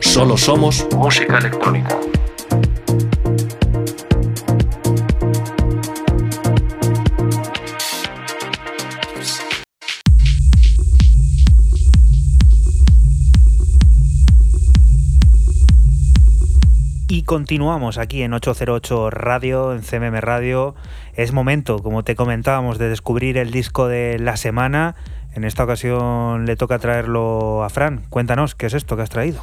[0.00, 1.96] Solo somos música electrónica.
[17.30, 20.74] Continuamos aquí en 808 Radio, en CMM Radio.
[21.14, 24.96] Es momento, como te comentábamos, de descubrir el disco de la semana.
[25.32, 28.00] En esta ocasión le toca traerlo a Fran.
[28.10, 29.40] Cuéntanos, ¿qué es esto que has traído?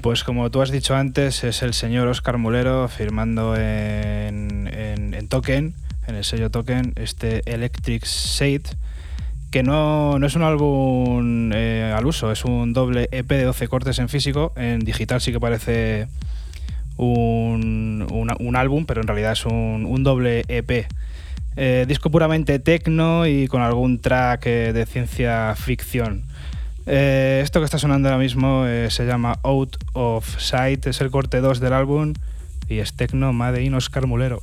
[0.00, 5.28] Pues como tú has dicho antes, es el señor Oscar Mulero firmando en, en- en
[5.28, 5.74] Token,
[6.06, 8.62] en el sello Token, este Electric Shade,
[9.50, 13.68] que no, no es un álbum eh, al uso, es un doble EP de 12
[13.68, 16.08] cortes en físico, en digital sí que parece
[16.96, 18.06] un,
[18.38, 20.86] un álbum, pero en realidad es un, un doble EP.
[21.58, 26.24] Eh, disco puramente techno y con algún track eh, de ciencia ficción.
[26.84, 31.40] Eh, esto que está sonando ahora mismo se llama Out of Sight, es el corte
[31.40, 32.12] 2 del álbum
[32.68, 34.42] y es techno Made in Oscar Mulero.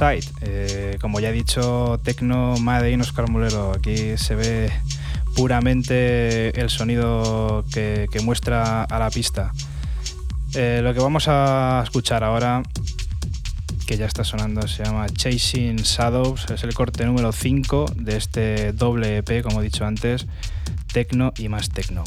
[0.00, 3.72] Eh, como ya he dicho, Tecno Made in Oscar Mulero.
[3.72, 4.70] Aquí se ve
[5.34, 9.52] puramente el sonido que, que muestra a la pista.
[10.54, 12.62] Eh, lo que vamos a escuchar ahora,
[13.88, 16.48] que ya está sonando, se llama Chasing Shadows.
[16.48, 20.28] Es el corte número 5 de este doble EP, como he dicho antes,
[20.92, 22.04] Tecno y más Tecno.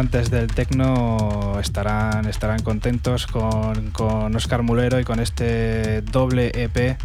[0.00, 6.96] Amantes del techno estarán, estarán contentos con, con Oscar Mulero y con este doble EP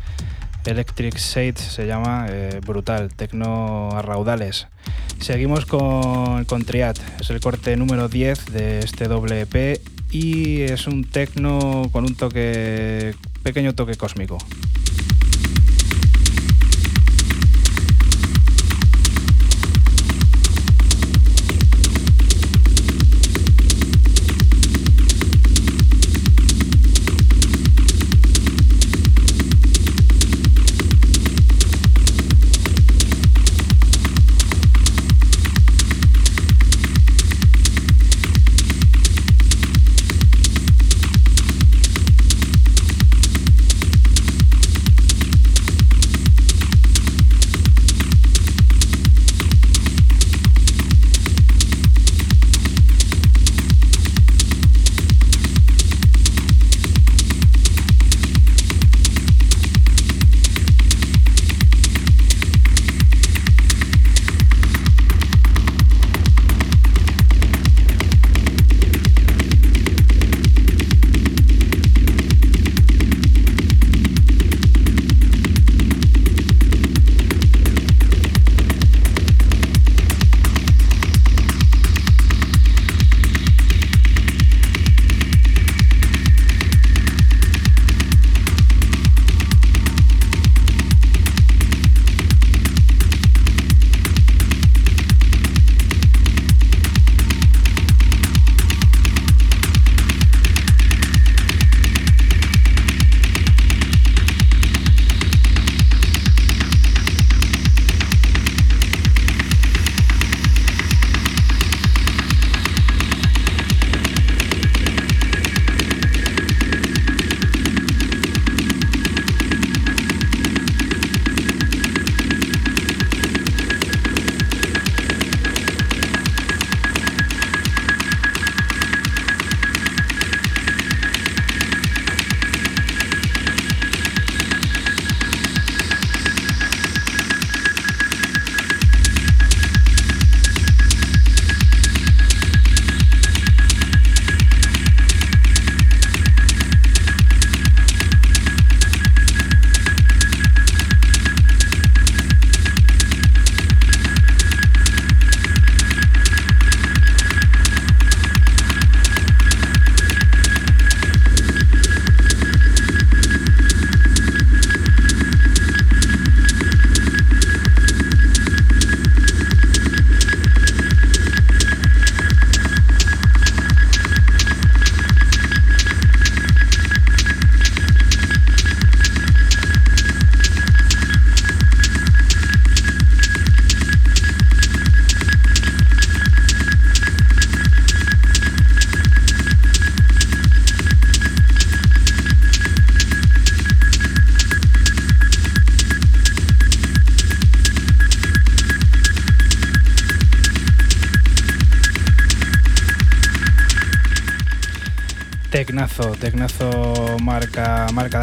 [0.65, 4.67] Electric Shade se llama, eh, brutal, tecno a raudales.
[5.19, 10.87] Seguimos con, con Triad, es el corte número 10 de este doble EP y es
[10.87, 14.37] un tecno con un toque, pequeño toque cósmico.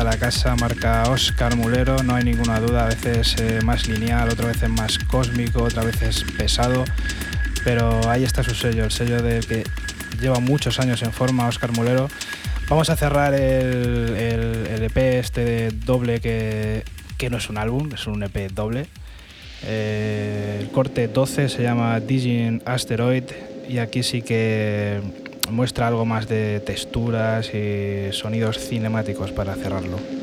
[0.05, 4.31] De la casa, marca Oscar Mulero, no hay ninguna duda, a veces eh, más lineal,
[4.31, 6.85] otra vez más cósmico, otra vez pesado,
[7.63, 9.63] pero ahí está su sello, el sello del que
[10.21, 12.09] lleva muchos años en forma, Oscar Mulero.
[12.69, 16.83] Vamos a cerrar el, el, EP este de doble que,
[17.17, 18.87] que, no es un álbum, es un EP doble.
[19.65, 23.25] Eh, el corte 12 se llama Digin Asteroid
[23.69, 25.01] y aquí sí que
[25.53, 30.22] muestra algo más de texturas y sonidos cinemáticos para cerrarlo.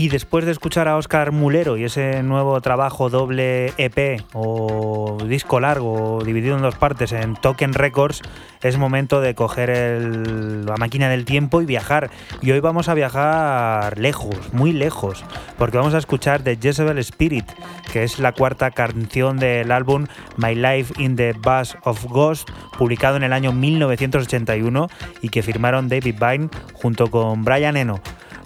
[0.00, 5.60] Y después de escuchar a Oscar Mulero y ese nuevo trabajo doble EP o disco
[5.60, 8.22] largo dividido en dos partes en Token Records,
[8.62, 10.16] es momento de coger
[10.64, 12.08] la máquina del tiempo y viajar.
[12.40, 15.22] Y hoy vamos a viajar lejos, muy lejos,
[15.58, 17.44] porque vamos a escuchar The Jezebel Spirit,
[17.92, 20.06] que es la cuarta canción del álbum
[20.38, 22.48] My Life in the Bus of Ghost,
[22.78, 24.88] publicado en el año 1981
[25.20, 28.00] y que firmaron David Byrne junto con Brian Eno.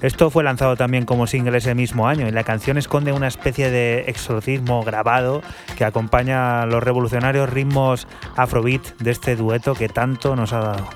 [0.05, 3.71] Esto fue lanzado también como single ese mismo año y la canción esconde una especie
[3.71, 5.41] de exorcismo grabado
[5.79, 8.07] que acompaña los revolucionarios ritmos
[8.37, 10.89] afrobeat de este dueto que tanto nos ha dado.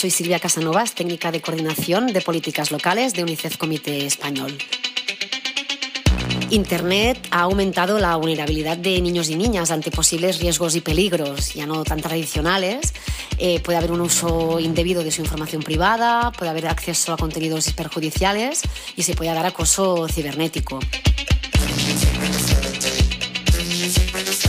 [0.00, 4.56] Soy Silvia Casanovas, técnica de coordinación de políticas locales de UNICEF Comité Español.
[6.48, 11.66] Internet ha aumentado la vulnerabilidad de niños y niñas ante posibles riesgos y peligros, ya
[11.66, 12.94] no tan tradicionales.
[13.36, 17.70] Eh, puede haber un uso indebido de su información privada, puede haber acceso a contenidos
[17.74, 18.62] perjudiciales
[18.96, 20.80] y se puede dar acoso cibernético.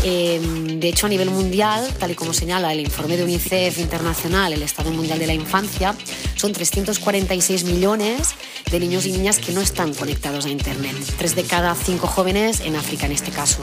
[0.06, 0.40] Eh,
[0.82, 4.64] de hecho, a nivel mundial, tal y como señala el informe de UNICEF Internacional, el
[4.64, 5.96] Estado Mundial de la Infancia,
[6.36, 8.34] son 346 millones
[8.72, 10.96] de niños y niñas que no están conectados a Internet.
[11.20, 13.62] Tres de cada cinco jóvenes en África, en este caso.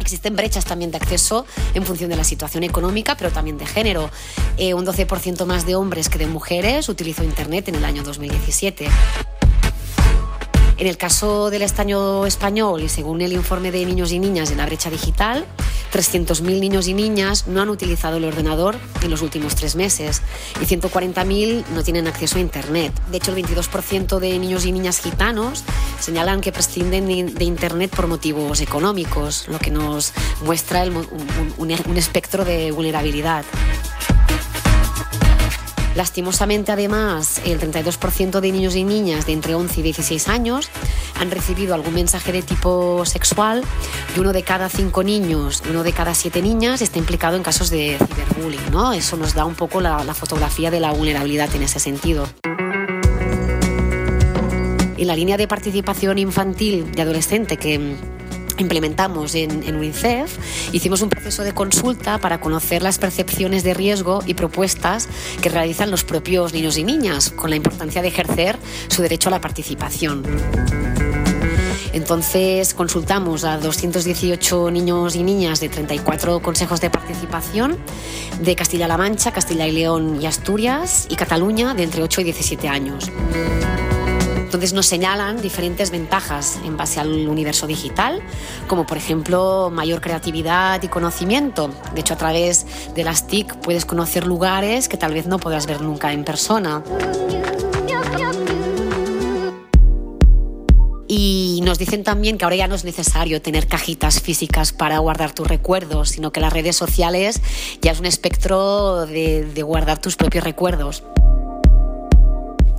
[0.00, 4.10] Existen brechas también de acceso en función de la situación económica, pero también de género.
[4.58, 8.86] Eh, un 12% más de hombres que de mujeres utilizó Internet en el año 2017.
[10.78, 14.54] En el caso del estaño español y según el informe de niños y niñas de
[14.54, 15.44] la brecha digital,
[15.92, 20.22] 300.000 niños y niñas no han utilizado el ordenador en los últimos tres meses
[20.60, 22.92] y 140.000 no tienen acceso a Internet.
[23.10, 25.64] De hecho, el 22% de niños y niñas gitanos
[25.98, 30.12] señalan que prescinden de Internet por motivos económicos, lo que nos
[30.44, 31.08] muestra el un-
[31.58, 33.44] un- un espectro de vulnerabilidad.
[35.94, 40.68] Lastimosamente, además, el 32% de niños y niñas de entre 11 y 16 años
[41.20, 43.64] han recibido algún mensaje de tipo sexual
[44.16, 47.70] y uno de cada cinco niños uno de cada siete niñas está implicado en casos
[47.70, 48.70] de ciberbullying.
[48.70, 48.92] ¿no?
[48.92, 52.26] Eso nos da un poco la, la fotografía de la vulnerabilidad en ese sentido.
[54.96, 57.96] En la línea de participación infantil y adolescente que
[58.58, 60.38] implementamos en, en UNICEF,
[60.72, 65.08] hicimos un proceso de consulta para conocer las percepciones de riesgo y propuestas
[65.40, 68.58] que realizan los propios niños y niñas, con la importancia de ejercer
[68.88, 70.24] su derecho a la participación.
[71.92, 77.76] Entonces consultamos a 218 niños y niñas de 34 consejos de participación
[78.40, 82.68] de Castilla-La Mancha, Castilla y León y Asturias y Cataluña de entre 8 y 17
[82.68, 83.10] años.
[84.48, 88.22] Entonces nos señalan diferentes ventajas en base al universo digital,
[88.66, 91.68] como por ejemplo mayor creatividad y conocimiento.
[91.92, 92.64] De hecho, a través
[92.94, 96.82] de las TIC puedes conocer lugares que tal vez no podrás ver nunca en persona.
[101.62, 105.46] Nos dicen también que ahora ya no es necesario tener cajitas físicas para guardar tus
[105.46, 107.42] recuerdos, sino que las redes sociales
[107.82, 111.02] ya es un espectro de guardar tus propios recuerdos.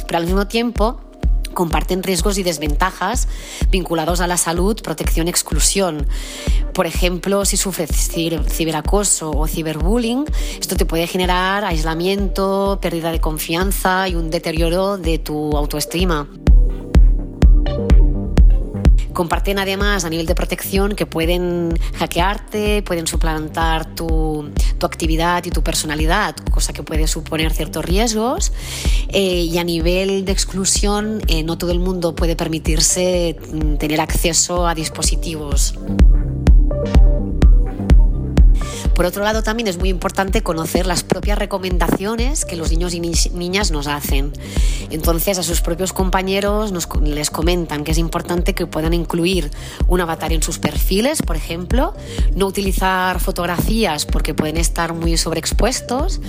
[0.08, 1.00] Pero al mismo tiempo,
[1.54, 3.28] comparten riesgos y desventajas
[3.70, 6.08] vinculados a la salud, protección exclusión.
[6.74, 10.26] Por ejemplo, si sufres ciber- ciberacoso o ciberbullying,
[10.60, 16.28] esto te puede generar aislamiento, pérdida de confianza y un deterioro de tu autoestima.
[19.14, 25.50] Comparten además a nivel de protección que pueden hackearte, pueden suplantar tu, tu actividad y
[25.50, 28.52] tu personalidad, cosa que puede suponer ciertos riesgos.
[29.10, 34.02] Eh, y a nivel de exclusión, eh, no todo el mundo puede permitirse mm, tener
[34.02, 35.76] acceso a dispositivos.
[39.00, 43.00] Por otro lado, también es muy importante conocer las propias recomendaciones que los niños y
[43.00, 44.34] ni- niñas nos hacen.
[44.90, 49.52] Entonces, a sus propios compañeros nos les comentan que es importante que puedan incluir
[49.88, 51.94] un avatar en sus perfiles, por ejemplo,
[52.36, 56.20] no utilizar fotografías porque pueden estar muy sobreexpuestos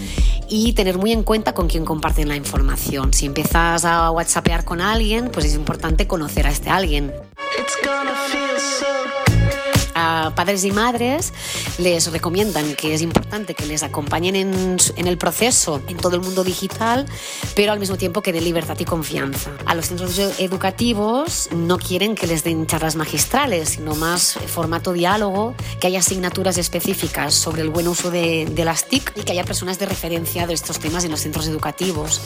[0.48, 3.12] y tener muy en cuenta con quién comparten la información.
[3.12, 7.12] Si empiezas a WhatsAppear con alguien, pues es importante conocer a este alguien.
[10.02, 11.34] A padres y madres
[11.76, 16.22] les recomiendan que es importante que les acompañen en, en el proceso en todo el
[16.22, 17.04] mundo digital,
[17.54, 19.50] pero al mismo tiempo que den libertad y confianza.
[19.66, 24.94] A los centros edu- educativos no quieren que les den charlas magistrales, sino más formato
[24.94, 29.32] diálogo, que haya asignaturas específicas sobre el buen uso de, de las TIC y que
[29.32, 32.22] haya personas de referencia de estos temas en los centros educativos.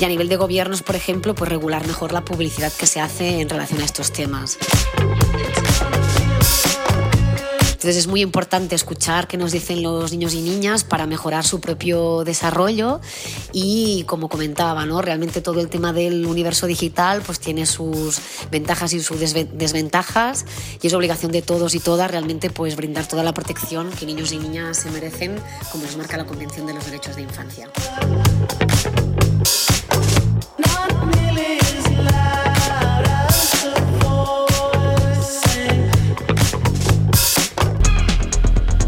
[0.00, 3.40] Y a nivel de gobiernos, por ejemplo, pues regular mejor la publicidad que se hace
[3.40, 4.58] en relación a estos temas.
[7.84, 11.60] Entonces es muy importante escuchar qué nos dicen los niños y niñas para mejorar su
[11.60, 13.02] propio desarrollo
[13.52, 15.02] y como comentaba, ¿no?
[15.02, 18.20] realmente todo el tema del universo digital pues tiene sus
[18.50, 20.46] ventajas y sus desve- desventajas
[20.80, 24.32] y es obligación de todos y todas realmente pues brindar toda la protección que niños
[24.32, 25.38] y niñas se merecen
[25.70, 27.68] como les marca la Convención de los Derechos de Infancia.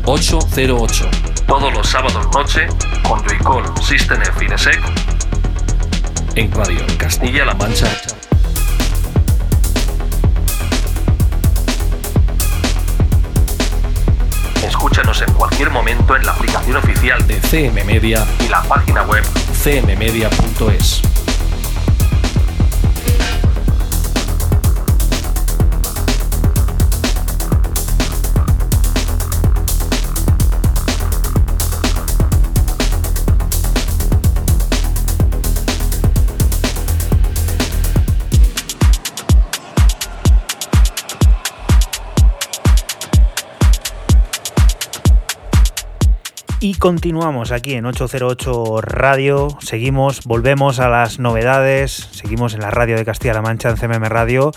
[0.06, 1.10] ...808...
[1.48, 2.68] Todos los sábados noche...
[3.02, 4.80] ...con Joycall System F Inesec...
[6.36, 7.88] ...en Radio Castilla-La Mancha...
[14.64, 19.24] Escúchanos en cualquier momento en la aplicación oficial de CM Media y la página web
[19.64, 21.02] cmmedia.es.
[46.58, 52.96] Y continuamos aquí en 808 Radio, seguimos, volvemos a las novedades, seguimos en la radio
[52.96, 54.52] de Castilla-La Mancha, en CMM Radio,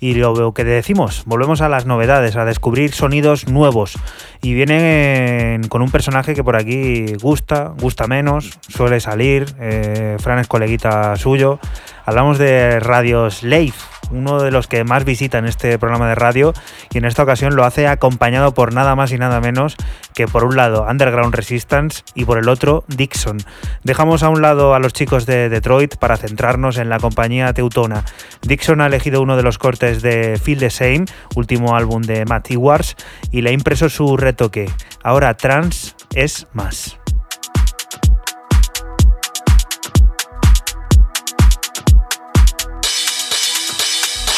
[0.00, 3.96] y lo que decimos, volvemos a las novedades, a descubrir sonidos nuevos.
[4.42, 10.40] Y vienen con un personaje que por aquí gusta, gusta menos, suele salir, eh, Fran
[10.40, 11.60] es coleguita suyo.
[12.04, 13.74] Hablamos de Radio Slave,
[14.10, 16.52] uno de los que más visitan este programa de radio
[16.92, 19.76] y en esta ocasión lo hace acompañado por nada más y nada menos
[20.14, 23.38] que por un lado Underground Resistance y por el otro Dixon.
[23.82, 28.04] Dejamos a un lado a los chicos de Detroit para centrarnos en la compañía teutona.
[28.42, 31.04] Dixon ha elegido uno de los cortes de Feel the Same,
[31.34, 32.96] último álbum de Matt Wars,
[33.30, 34.70] y le ha impreso su retoque.
[35.02, 36.98] Ahora trans es más.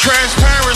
[0.07, 0.66] transparent.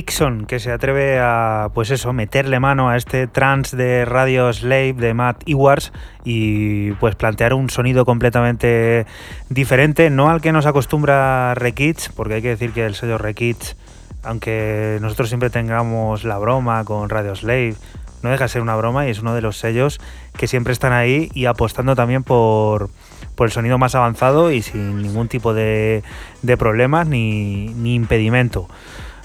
[0.00, 4.94] Dixon, que se atreve a, pues eso, meterle mano a este trance de Radio Slave
[4.94, 5.92] de Matt Ewars
[6.24, 9.04] y pues plantear un sonido completamente
[9.50, 13.76] diferente, no al que nos acostumbra Rekids, porque hay que decir que el sello Rekids,
[14.22, 17.74] aunque nosotros siempre tengamos la broma con Radio Slave,
[18.22, 20.00] no deja de ser una broma y es uno de los sellos
[20.34, 22.88] que siempre están ahí y apostando también por,
[23.34, 26.02] por el sonido más avanzado y sin ningún tipo de,
[26.40, 28.66] de problemas ni, ni impedimento.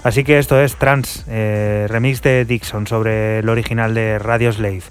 [0.06, 4.82] Así que esto es Trans, eh, remix de Dixon sobre el original de Radio Slave.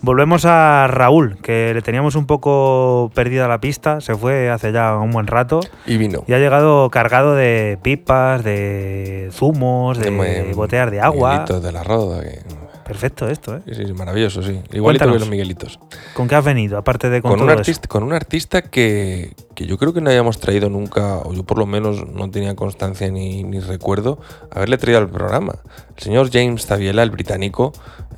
[0.00, 4.96] Volvemos a Raúl, que le teníamos un poco perdida la pista, se fue hace ya
[4.96, 5.60] un buen rato.
[5.86, 6.24] Y vino.
[6.26, 11.44] Y ha llegado cargado de pipas, de zumos, de, De- botellas de agua.
[11.48, 12.22] De la Roda.
[12.22, 12.40] que-
[12.86, 13.62] Perfecto esto, ¿eh?
[13.66, 14.60] Sí, sí, maravilloso, sí.
[14.72, 15.14] Igualito Cuéntanos.
[15.14, 15.80] que los Miguelitos.
[16.14, 16.78] ¿Con qué has venido?
[16.78, 17.58] Aparte de con, Con, un eso?
[17.58, 21.42] artista, con un artista que, que yo creo que no habíamos traído nunca, o yo
[21.42, 25.56] por lo menos no tenía constancia ni, ni recuerdo, haberle traído al programa.
[25.96, 27.72] El señor James Taviela, el británico,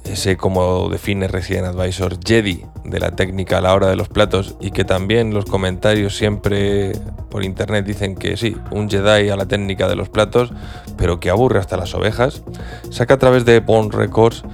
[0.05, 4.57] ese como define Resident Advisor, Jedi de la técnica a la hora de los platos,
[4.61, 6.93] y que también los comentarios siempre
[7.31, 10.51] por internet dicen que sí, un Jedi a la técnica de los platos,
[10.97, 12.43] pero que aburre hasta las ovejas,
[12.91, 14.45] saca a través de Bone Records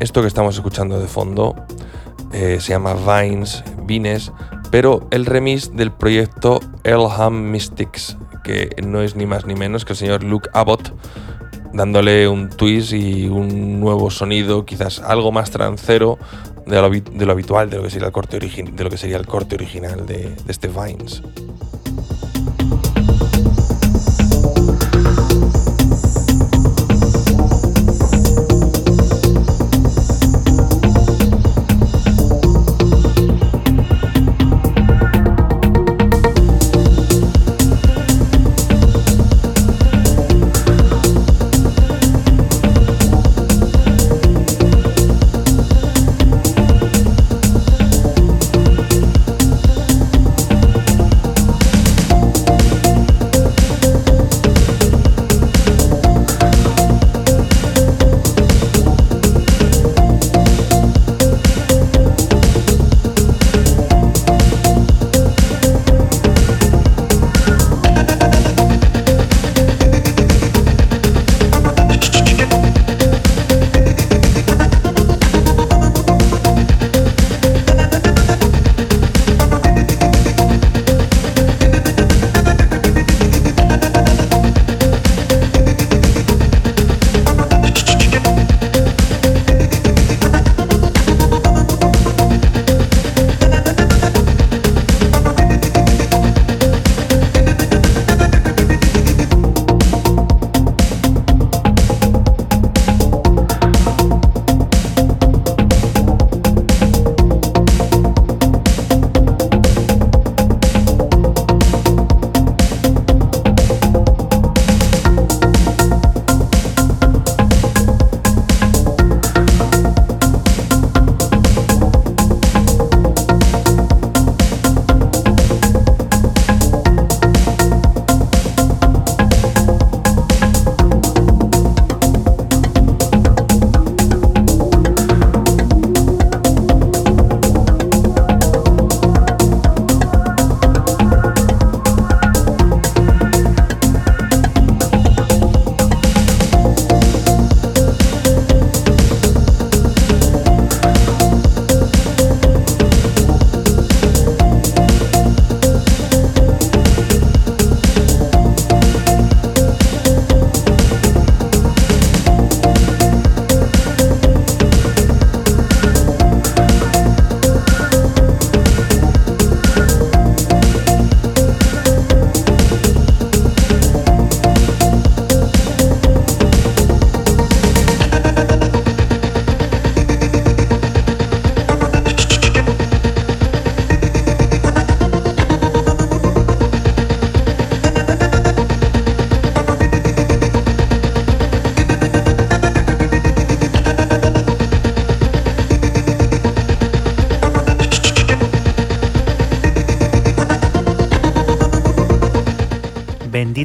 [0.00, 1.54] esto que estamos escuchando de fondo,
[2.32, 4.32] eh, se llama Vines, Vines,
[4.70, 9.92] pero el remix del proyecto Elham Mystics, que no es ni más ni menos que
[9.92, 10.94] el señor Luke Abbott,
[11.72, 16.18] dándole un twist y un nuevo sonido, quizás algo más trancero
[16.66, 19.26] de lo, habitual, de lo que sería el corte, origi- de lo que sería el
[19.26, 21.22] corte original de, de este Vines.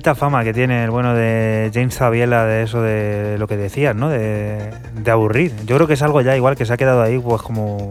[0.06, 3.96] Bendita fama que tiene el bueno de James Zabiela de eso de lo que decías,
[3.96, 4.10] ¿no?
[4.10, 5.52] De, de aburrir.
[5.66, 7.90] Yo creo que es algo ya igual que se ha quedado ahí, pues como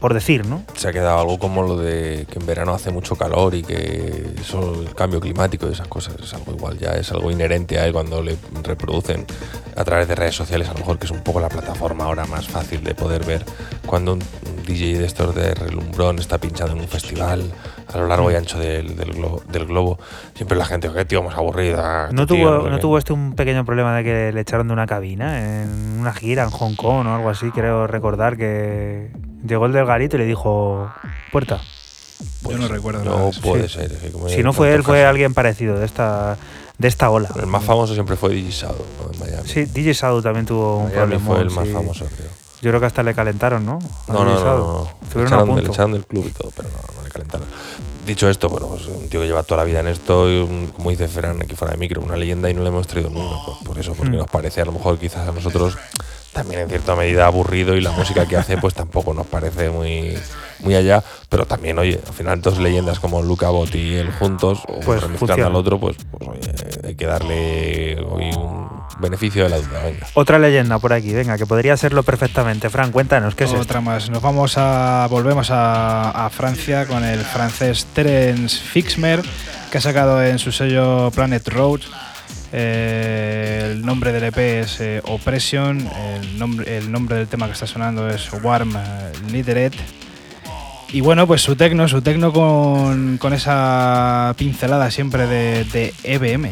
[0.00, 0.64] por decir, ¿no?
[0.74, 4.34] Se ha quedado algo como lo de que en verano hace mucho calor y que
[4.40, 7.86] eso, el cambio climático y esas cosas es algo igual, ya es algo inherente a
[7.86, 9.24] él cuando le reproducen
[9.76, 12.24] a través de redes sociales, a lo mejor que es un poco la plataforma ahora
[12.24, 13.44] más fácil de poder ver
[13.86, 14.22] cuando un
[14.62, 17.52] DJ de estos de relumbrón está pinchando en un festival
[17.92, 19.98] a lo largo y ancho del, del globo, del globo.
[20.34, 22.08] Siempre la gente, qué tío más aburrida.
[22.12, 22.80] ¿No tío, tuvo, ¿No qué".
[22.80, 26.44] tuvo este un pequeño problema de que le echaron de una cabina en una gira
[26.44, 27.50] en Hong Kong o algo así?
[27.50, 29.10] Creo recordar que
[29.46, 30.90] llegó el del garito y le dijo,
[31.30, 31.60] puerta.
[32.48, 33.16] Yo no recuerdo nada.
[33.18, 33.74] No puede Sí.
[33.80, 34.12] ser.
[34.12, 36.36] como Si no fue él, fue alguien parecido de esta,
[36.78, 37.28] de esta ola.
[37.36, 39.12] El más famoso siempre fue DJ Shadow, ¿no?
[39.12, 39.48] En Miami.
[39.48, 41.24] Sí, DJ Shadow también tuvo un problema.
[41.24, 42.30] fue el más famoso, creo.
[42.62, 43.78] Yo creo que hasta le calentaron, ¿no?
[44.08, 44.88] No, no, no, no.
[45.14, 45.72] Le echaron, del- le punto.
[45.72, 47.46] echaron del club y todo, pero no, no le calentaron.
[48.06, 50.68] Dicho esto, bueno, pues un tío que lleva toda la vida en esto, y un-
[50.68, 53.36] como dice Ferran aquí fuera de micro, una leyenda y no le hemos traído nunca.
[53.44, 54.18] Pues por eso, porque Mm.
[54.20, 55.76] nos parece a lo mejor quizás a nosotros
[56.32, 60.16] también en cierta medida aburrido y la música que hace pues tampoco nos parece muy,
[60.60, 64.62] muy allá, pero también, oye, al final dos leyendas como Luca Botti y él juntos,
[64.68, 66.52] o Pues al otro, pues, pues, oye,
[66.84, 70.06] hay que darle hoy un beneficio de la duda, venga.
[70.14, 72.70] Otra leyenda por aquí, venga, que podría serlo perfectamente.
[72.70, 73.62] Fran, cuéntanos, ¿qué es esto?
[73.62, 74.10] Otra más.
[74.10, 75.06] Nos vamos a.
[75.10, 79.22] Volvemos a, a Francia con el francés Terence Fixmer,
[79.70, 81.80] que ha sacado en su sello Planet Road.
[82.52, 85.78] Eh, el nombre del EP es eh, Oppression.
[86.14, 89.74] El nombre, el nombre del tema que está sonando es Warm eh, Litteret.
[90.92, 96.50] Y bueno, pues su tecno, su tecno con, con esa pincelada siempre de, EBM.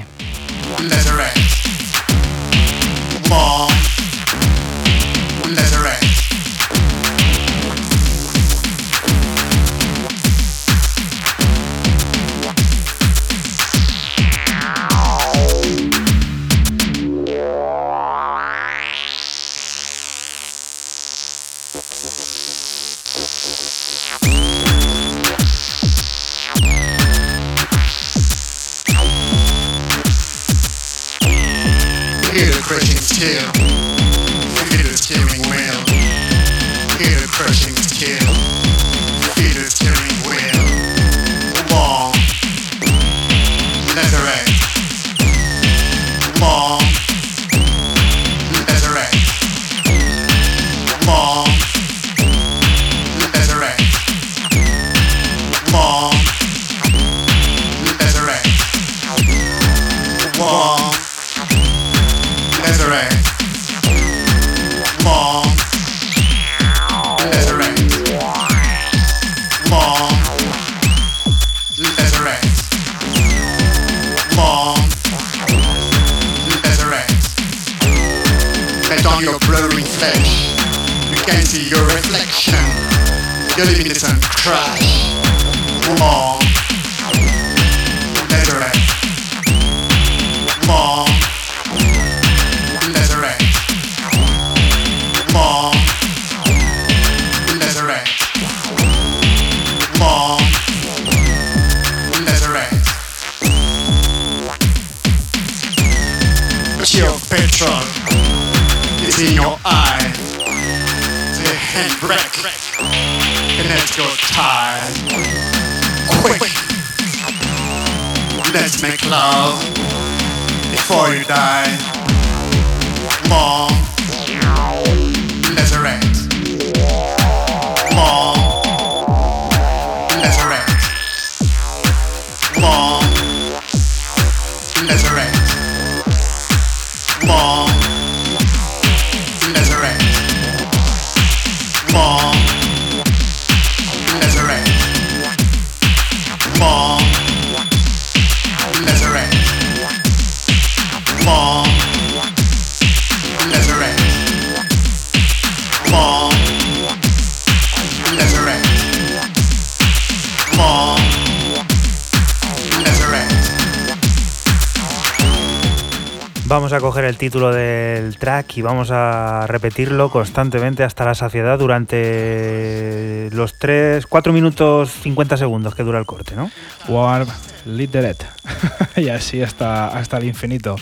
[167.21, 174.33] Título del track y vamos a repetirlo constantemente hasta la saciedad durante los 3, 4
[174.33, 176.51] minutos 50 segundos que dura el corte, ¿no?
[176.89, 177.29] Warm
[177.67, 178.27] Litteret.
[178.97, 180.77] y así hasta, hasta el infinito.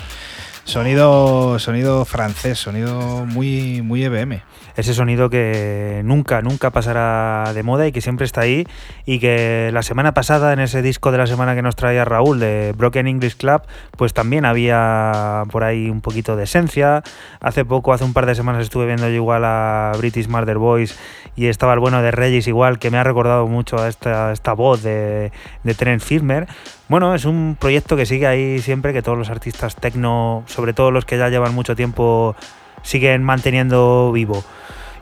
[0.69, 4.43] Sonido, sonido francés, sonido muy, muy EBM.
[4.77, 8.67] ese sonido que nunca, nunca pasará de moda y que siempre está ahí
[9.07, 12.39] y que la semana pasada en ese disco de la semana que nos traía Raúl
[12.39, 13.63] de Broken English Club,
[13.97, 17.03] pues también había por ahí un poquito de esencia.
[17.41, 20.99] Hace poco, hace un par de semanas estuve viendo yo igual a British Murder Boys
[21.39, 24.55] y estaba el bueno de Regis igual, que me ha recordado mucho a esta, esta
[24.55, 25.31] voz de,
[25.63, 26.49] de Trent Firmer.
[26.89, 30.91] Bueno, es un proyecto que sigue ahí siempre, que todos los artistas tecno, sobre todo
[30.91, 32.35] los que ya llevan mucho tiempo,
[32.83, 34.43] siguen manteniendo vivo.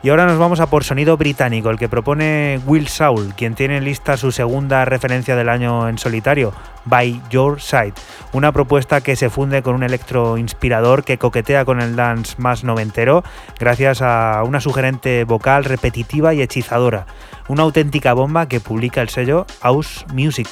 [0.03, 3.77] Y ahora nos vamos a por sonido británico, el que propone Will Saul, quien tiene
[3.77, 6.53] en lista su segunda referencia del año en solitario,
[6.85, 7.93] By Your Side,
[8.31, 12.63] una propuesta que se funde con un electro inspirador que coquetea con el dance más
[12.63, 13.23] noventero,
[13.59, 17.07] gracias a una sugerente vocal repetitiva y hechizadora,
[17.47, 20.47] una auténtica bomba que publica el sello House Music.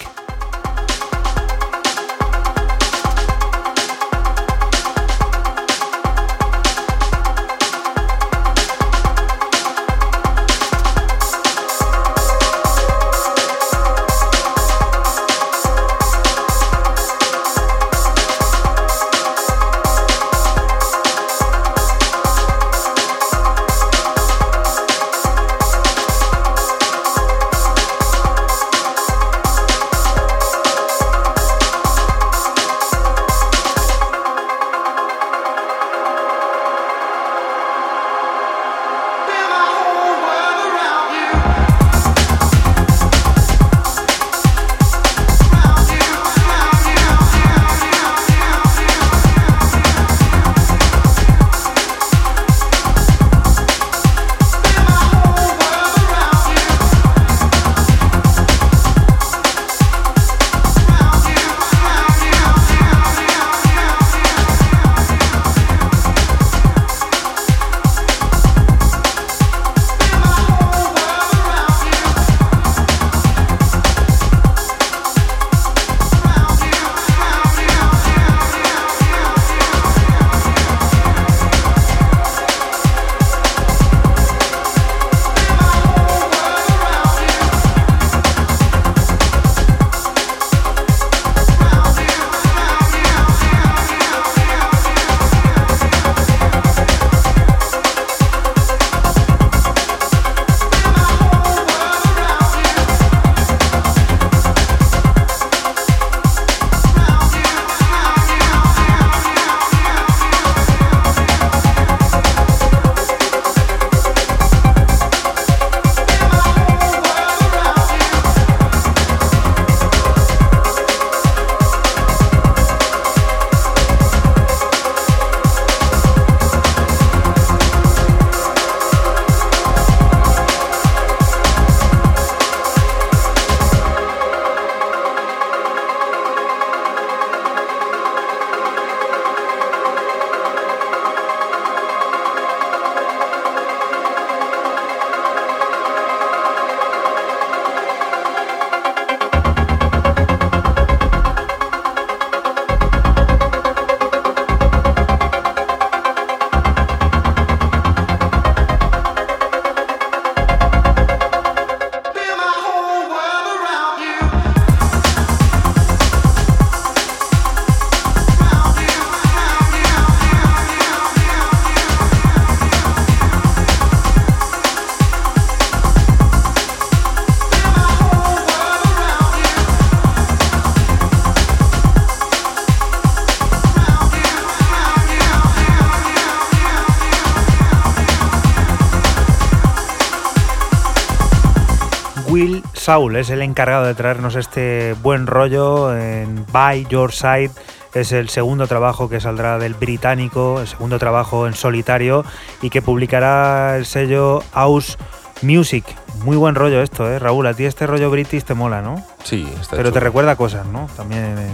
[192.86, 197.50] Saul es el encargado de traernos este buen rollo en By Your Side.
[197.96, 202.24] Es el segundo trabajo que saldrá del británico, el segundo trabajo en solitario
[202.62, 205.00] y que publicará el sello House
[205.42, 205.84] Music.
[206.26, 207.18] Muy buen rollo esto, ¿eh?
[207.18, 209.04] Raúl, a ti este rollo british te mola, ¿no?
[209.24, 210.06] Sí, está Pero te chulo.
[210.06, 210.88] recuerda cosas, ¿no?
[210.96, 211.50] También eh,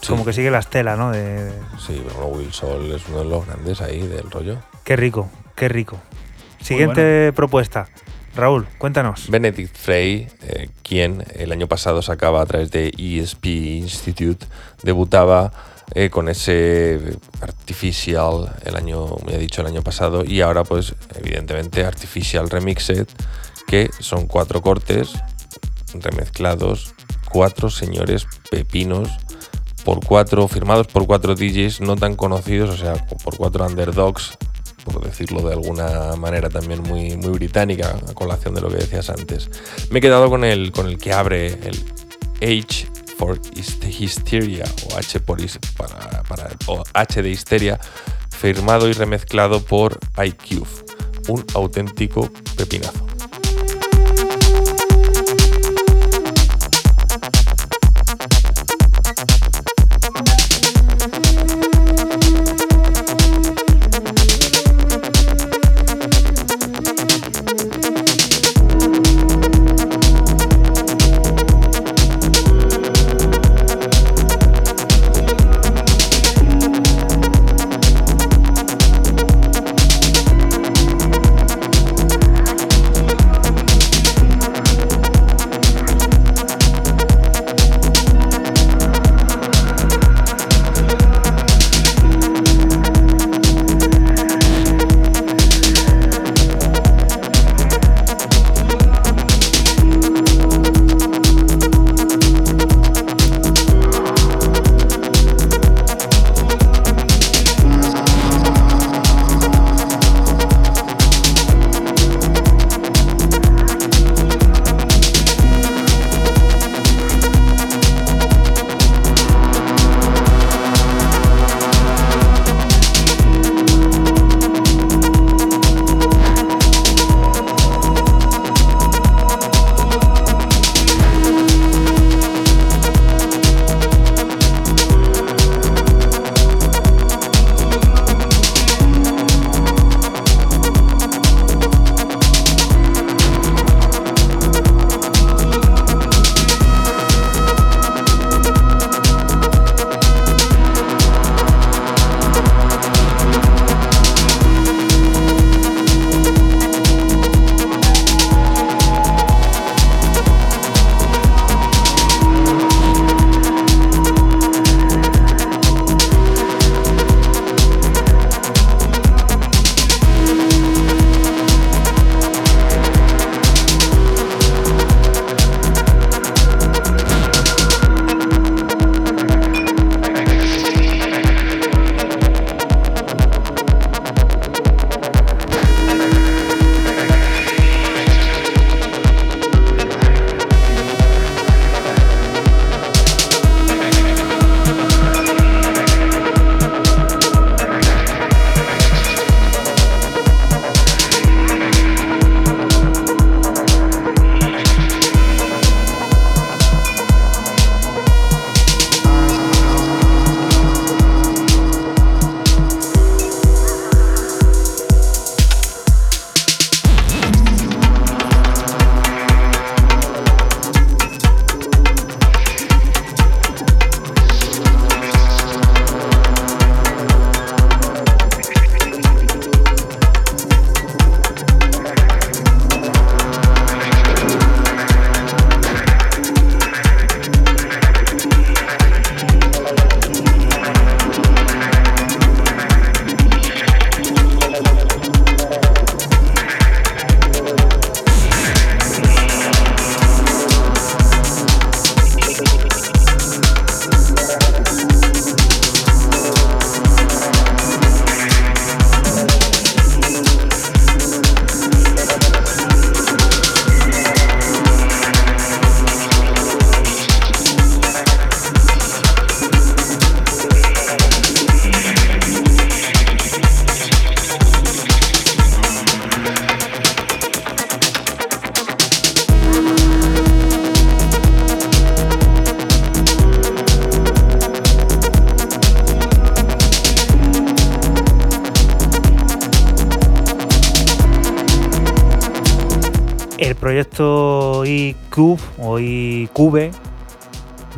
[0.00, 0.10] Sí.
[0.10, 1.10] como que sigue la estela, ¿no?
[1.10, 4.58] De, Sí, bueno, Will Sol es uno de los grandes ahí del rollo.
[4.84, 5.98] Qué rico, qué rico.
[6.60, 7.88] Siguiente propuesta.
[8.36, 9.28] Raúl, cuéntanos.
[9.30, 14.44] Benedict Frey, eh, quien el año pasado sacaba a través de ESP Institute,
[14.82, 15.50] debutaba
[15.94, 20.94] eh, con ese Artificial el año, me he dicho el año pasado, y ahora pues
[21.14, 23.06] evidentemente Artificial Remixed,
[23.66, 25.14] que son cuatro cortes
[25.94, 26.94] remezclados,
[27.30, 29.08] cuatro señores pepinos
[29.86, 32.92] por cuatro, firmados por cuatro DJs no tan conocidos, o sea,
[33.24, 34.36] por cuatro underdogs,
[34.84, 39.10] por decirlo de alguna manera también muy, muy británica, a colación de lo que decías
[39.10, 39.50] antes.
[39.90, 41.84] Me he quedado con el, con el que abre el
[42.40, 42.86] H
[43.18, 45.38] for Hysteria, o H, por
[45.76, 47.80] para, para- o H de Histeria,
[48.30, 50.68] firmado y remezclado por iCube,
[51.28, 53.06] un auténtico pepinazo.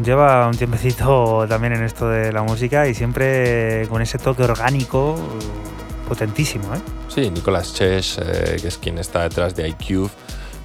[0.05, 5.17] Lleva un tiempecito también en esto de la música y siempre con ese toque orgánico
[6.09, 6.79] potentísimo, ¿eh?
[7.09, 10.11] Sí, Nicolas Chesh, eh, que es quien está detrás de iCube,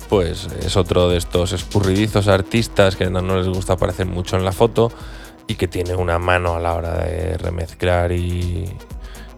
[0.09, 4.45] pues es otro de estos escurridizos artistas que no, no les gusta aparecer mucho en
[4.45, 4.91] la foto
[5.47, 8.65] y que tiene una mano a la hora de remezclar y,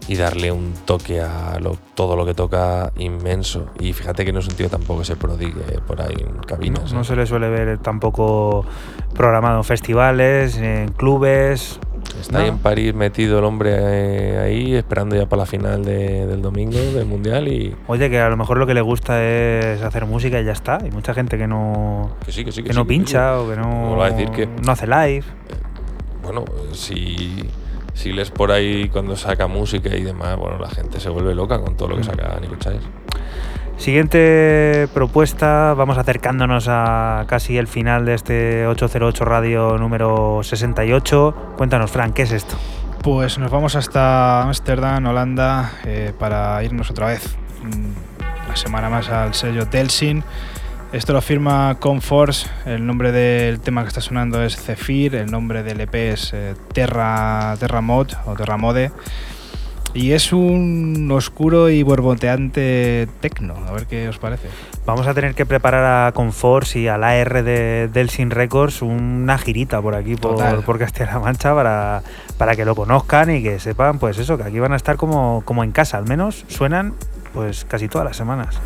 [0.06, 3.66] y darle un toque a lo- todo lo que toca inmenso.
[3.78, 6.84] Y fíjate que no es un tío tampoco que se prodigue por ahí en cabinas.
[6.84, 6.94] No, ¿eh?
[6.94, 8.64] no se le suele ver tampoco
[9.18, 11.78] programado en festivales, en clubes.
[12.20, 12.44] Está No.
[12.44, 16.40] ahí en París metido el hombre eh, ahí, esperando ya para la final de- del
[16.40, 17.76] domingo del Mundial y...
[17.86, 20.78] Oye, que a lo mejor lo que le gusta es hacer música y ya está.
[20.82, 23.48] Hay mucha gente que no, Que sí, que sí, que que sí, no pincha o
[23.50, 25.24] que no, No va a decir que- no hace live.
[26.22, 27.44] Bueno, si,
[27.94, 31.60] si lees por ahí cuando saca música y demás, bueno, la gente se vuelve loca
[31.60, 32.80] con todo lo que saca Nico Chávez.
[33.88, 41.54] Siguiente propuesta, vamos acercándonos a casi el final de este 808 Radio número 68.
[41.56, 42.58] Cuéntanos, Frank, ¿qué es esto?
[43.02, 49.08] Pues nos vamos hasta Ámsterdam, Holanda, eh, para irnos otra vez mm, una semana más
[49.08, 50.22] al sello Delsin.
[50.92, 55.62] Esto lo firma Conforce, el nombre del tema que está sonando es Zephyr, el nombre
[55.62, 58.92] del EP es eh, Terra, Terra Mod o Terra Mode.
[59.94, 64.48] Y es un oscuro y borboteante tecno, a ver qué os parece.
[64.86, 69.80] Vamos a tener que preparar a Conforce y al AR de Delsin Records una girita
[69.80, 72.02] por aquí, por, por Castilla-La Mancha, para,
[72.36, 75.42] para que lo conozcan y que sepan, pues eso, que aquí van a estar como,
[75.44, 76.94] como en casa, al menos suenan
[77.32, 78.60] pues casi todas las semanas.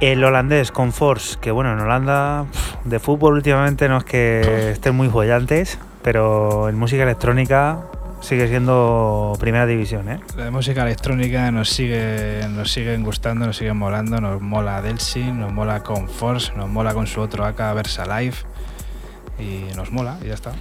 [0.00, 2.46] El holandés Conforce, que bueno, en Holanda
[2.84, 7.80] de fútbol últimamente no es que estén muy bollantes, pero en música electrónica
[8.20, 10.20] sigue siendo primera división, ¿eh?
[10.36, 15.52] La música electrónica nos sigue, nos siguen gustando, nos siguen molando, nos mola Delsin, nos
[15.52, 18.36] mola Conforce, nos mola con su otro AK Versa Live
[19.38, 20.52] y nos mola y ya está.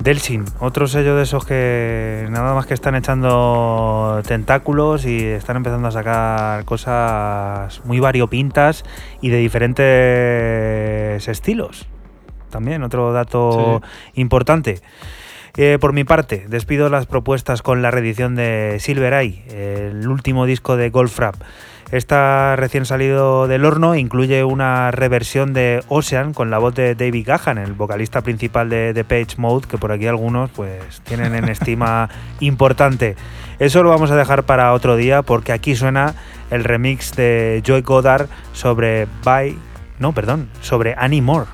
[0.00, 5.88] Delsin, otro sello de esos que nada más que están echando tentáculos y están empezando
[5.88, 8.84] a sacar cosas muy variopintas
[9.20, 11.86] y de diferentes estilos.
[12.50, 13.82] También otro dato
[14.14, 14.80] importante.
[15.56, 20.46] Eh, por mi parte, despido las propuestas con la reedición de Silver Eye, el último
[20.46, 21.36] disco de Goldfrapp.
[21.94, 27.24] Está recién salido del horno, incluye una reversión de Ocean con la voz de David
[27.24, 31.48] Gahan, el vocalista principal de, de Page Mode, que por aquí algunos pues tienen en
[31.48, 32.08] estima
[32.40, 33.14] importante.
[33.60, 36.16] Eso lo vamos a dejar para otro día porque aquí suena
[36.50, 39.56] el remix de Joy Goddard sobre By,
[40.00, 41.46] no, perdón, sobre Annie Moore.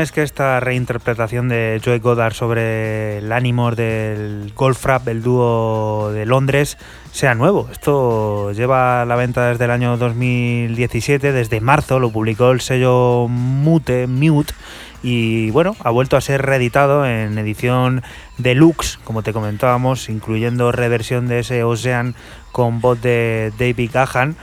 [0.00, 6.10] Es que esta reinterpretación de Joey Goddard sobre el ánimo del Golf Rap, el dúo
[6.12, 6.78] de Londres,
[7.10, 7.68] sea nuevo.
[7.72, 13.26] Esto lleva a la venta desde el año 2017, desde marzo lo publicó el sello
[13.28, 14.54] Mute, Mute
[15.02, 18.02] y bueno, ha vuelto a ser reeditado en edición
[18.36, 22.14] deluxe, como te comentábamos, incluyendo reversión de ese Ocean
[22.52, 24.36] con voz de David Gahan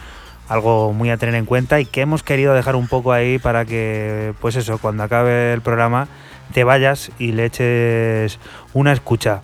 [0.47, 3.65] algo muy a tener en cuenta y que hemos querido dejar un poco ahí para
[3.65, 6.07] que, pues eso, cuando acabe el programa
[6.53, 8.39] te vayas y le eches
[8.73, 9.41] una escucha.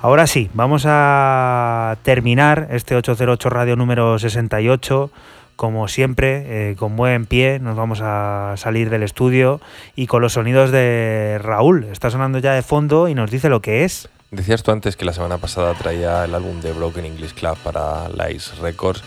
[0.00, 5.10] Ahora sí, vamos a terminar este 808 Radio número 68.
[5.56, 9.60] Como siempre, eh, con buen pie, nos vamos a salir del estudio
[9.94, 11.84] y con los sonidos de Raúl.
[11.84, 14.08] Está sonando ya de fondo y nos dice lo que es.
[14.30, 18.08] Decías tú antes que la semana pasada traía el álbum de Broken English Club para
[18.08, 19.02] Lice Records.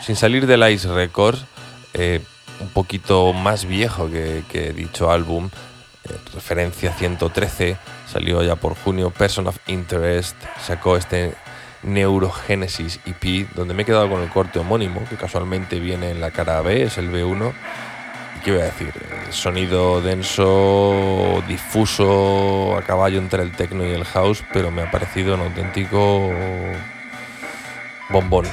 [0.00, 1.44] Sin salir de Lice Records,
[1.94, 2.20] eh,
[2.60, 5.50] un poquito más viejo que, dicho álbum,
[6.04, 7.76] eh, referencia 113,
[8.10, 11.34] salió ya por junio, Person of Interest, sacó este
[11.82, 16.30] Neurogenesis EP, donde me he quedado con el corte homónimo, que casualmente viene en la
[16.30, 17.52] cara B, es el B1.
[18.36, 18.92] ¿Y qué voy a decir?
[18.94, 24.90] Eh, Sonido denso, difuso, a caballo entre el techno y el house, pero me ha
[24.90, 26.30] parecido un auténtico
[28.10, 28.46] bombón,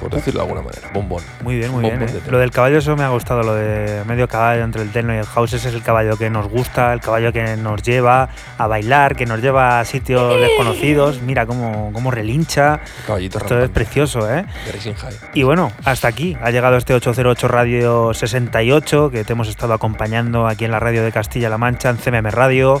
[0.00, 0.90] por decirlo de alguna manera.
[0.92, 1.22] Bombón.
[1.42, 2.12] Muy bien, muy Bombón bien.
[2.12, 2.22] de eh.
[2.30, 5.18] Lo del caballo, eso me ha gustado, lo de medio caballo entre el techno y
[5.18, 5.52] el house.
[5.52, 8.28] Ese es el caballo que nos gusta, el caballo que nos lleva
[8.58, 11.22] a bailar, que nos lleva a sitios desconocidos.
[11.22, 12.80] Mira cómo, cómo relincha.
[13.06, 14.44] Caballito Esto es precioso, ¿eh?
[14.66, 15.14] de Racing High.
[15.34, 20.46] Y bueno, hasta aquí ha llegado este 808 Radio 68 que te hemos estado acompañando
[20.46, 22.80] aquí en la radio de Castilla-La Mancha, en CMM Radio.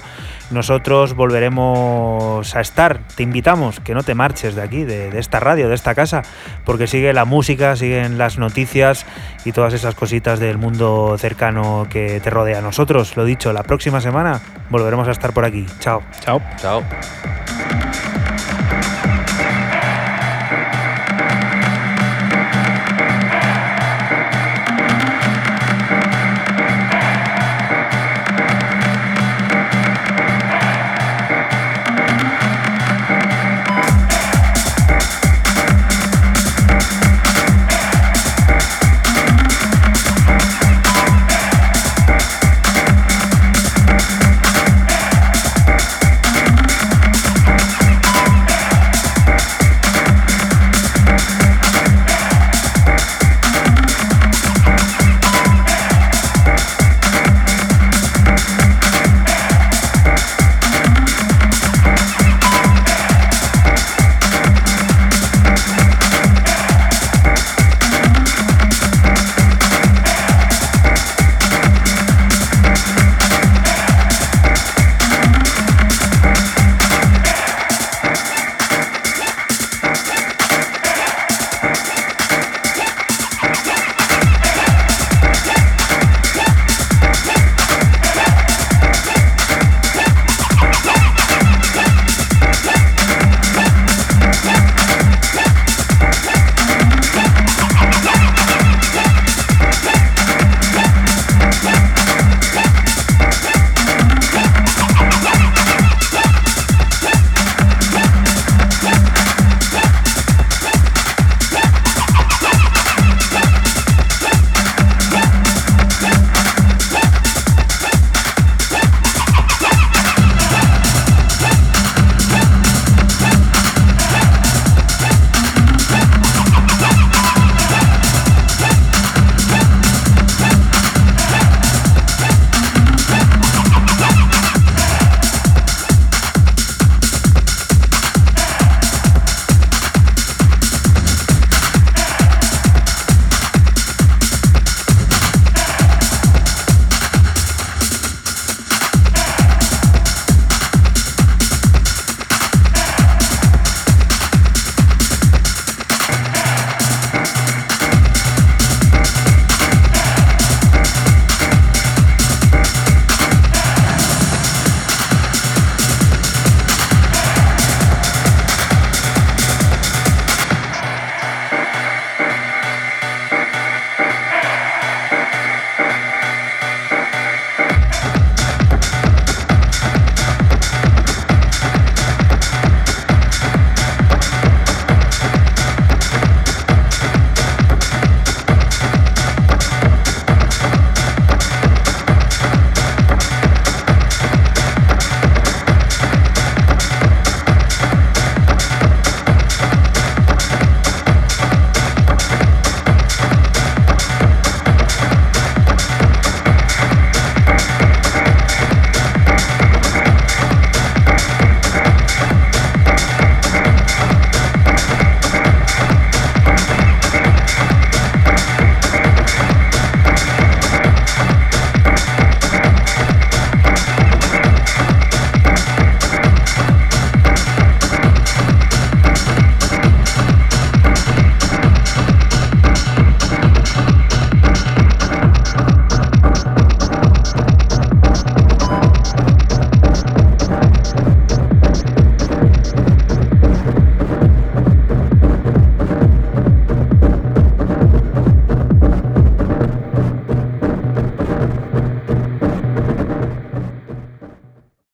[0.50, 3.00] Nosotros volveremos a estar.
[3.14, 6.22] Te invitamos que no te marches de aquí, de, de esta radio, de esta casa,
[6.64, 9.06] porque sigue la música, siguen las noticias
[9.44, 12.60] y todas esas cositas del mundo cercano que te rodea.
[12.60, 14.40] Nosotros, lo dicho, la próxima semana
[14.70, 15.66] volveremos a estar por aquí.
[15.78, 16.02] Chao.
[16.20, 16.40] Chao.
[16.58, 16.82] Chao.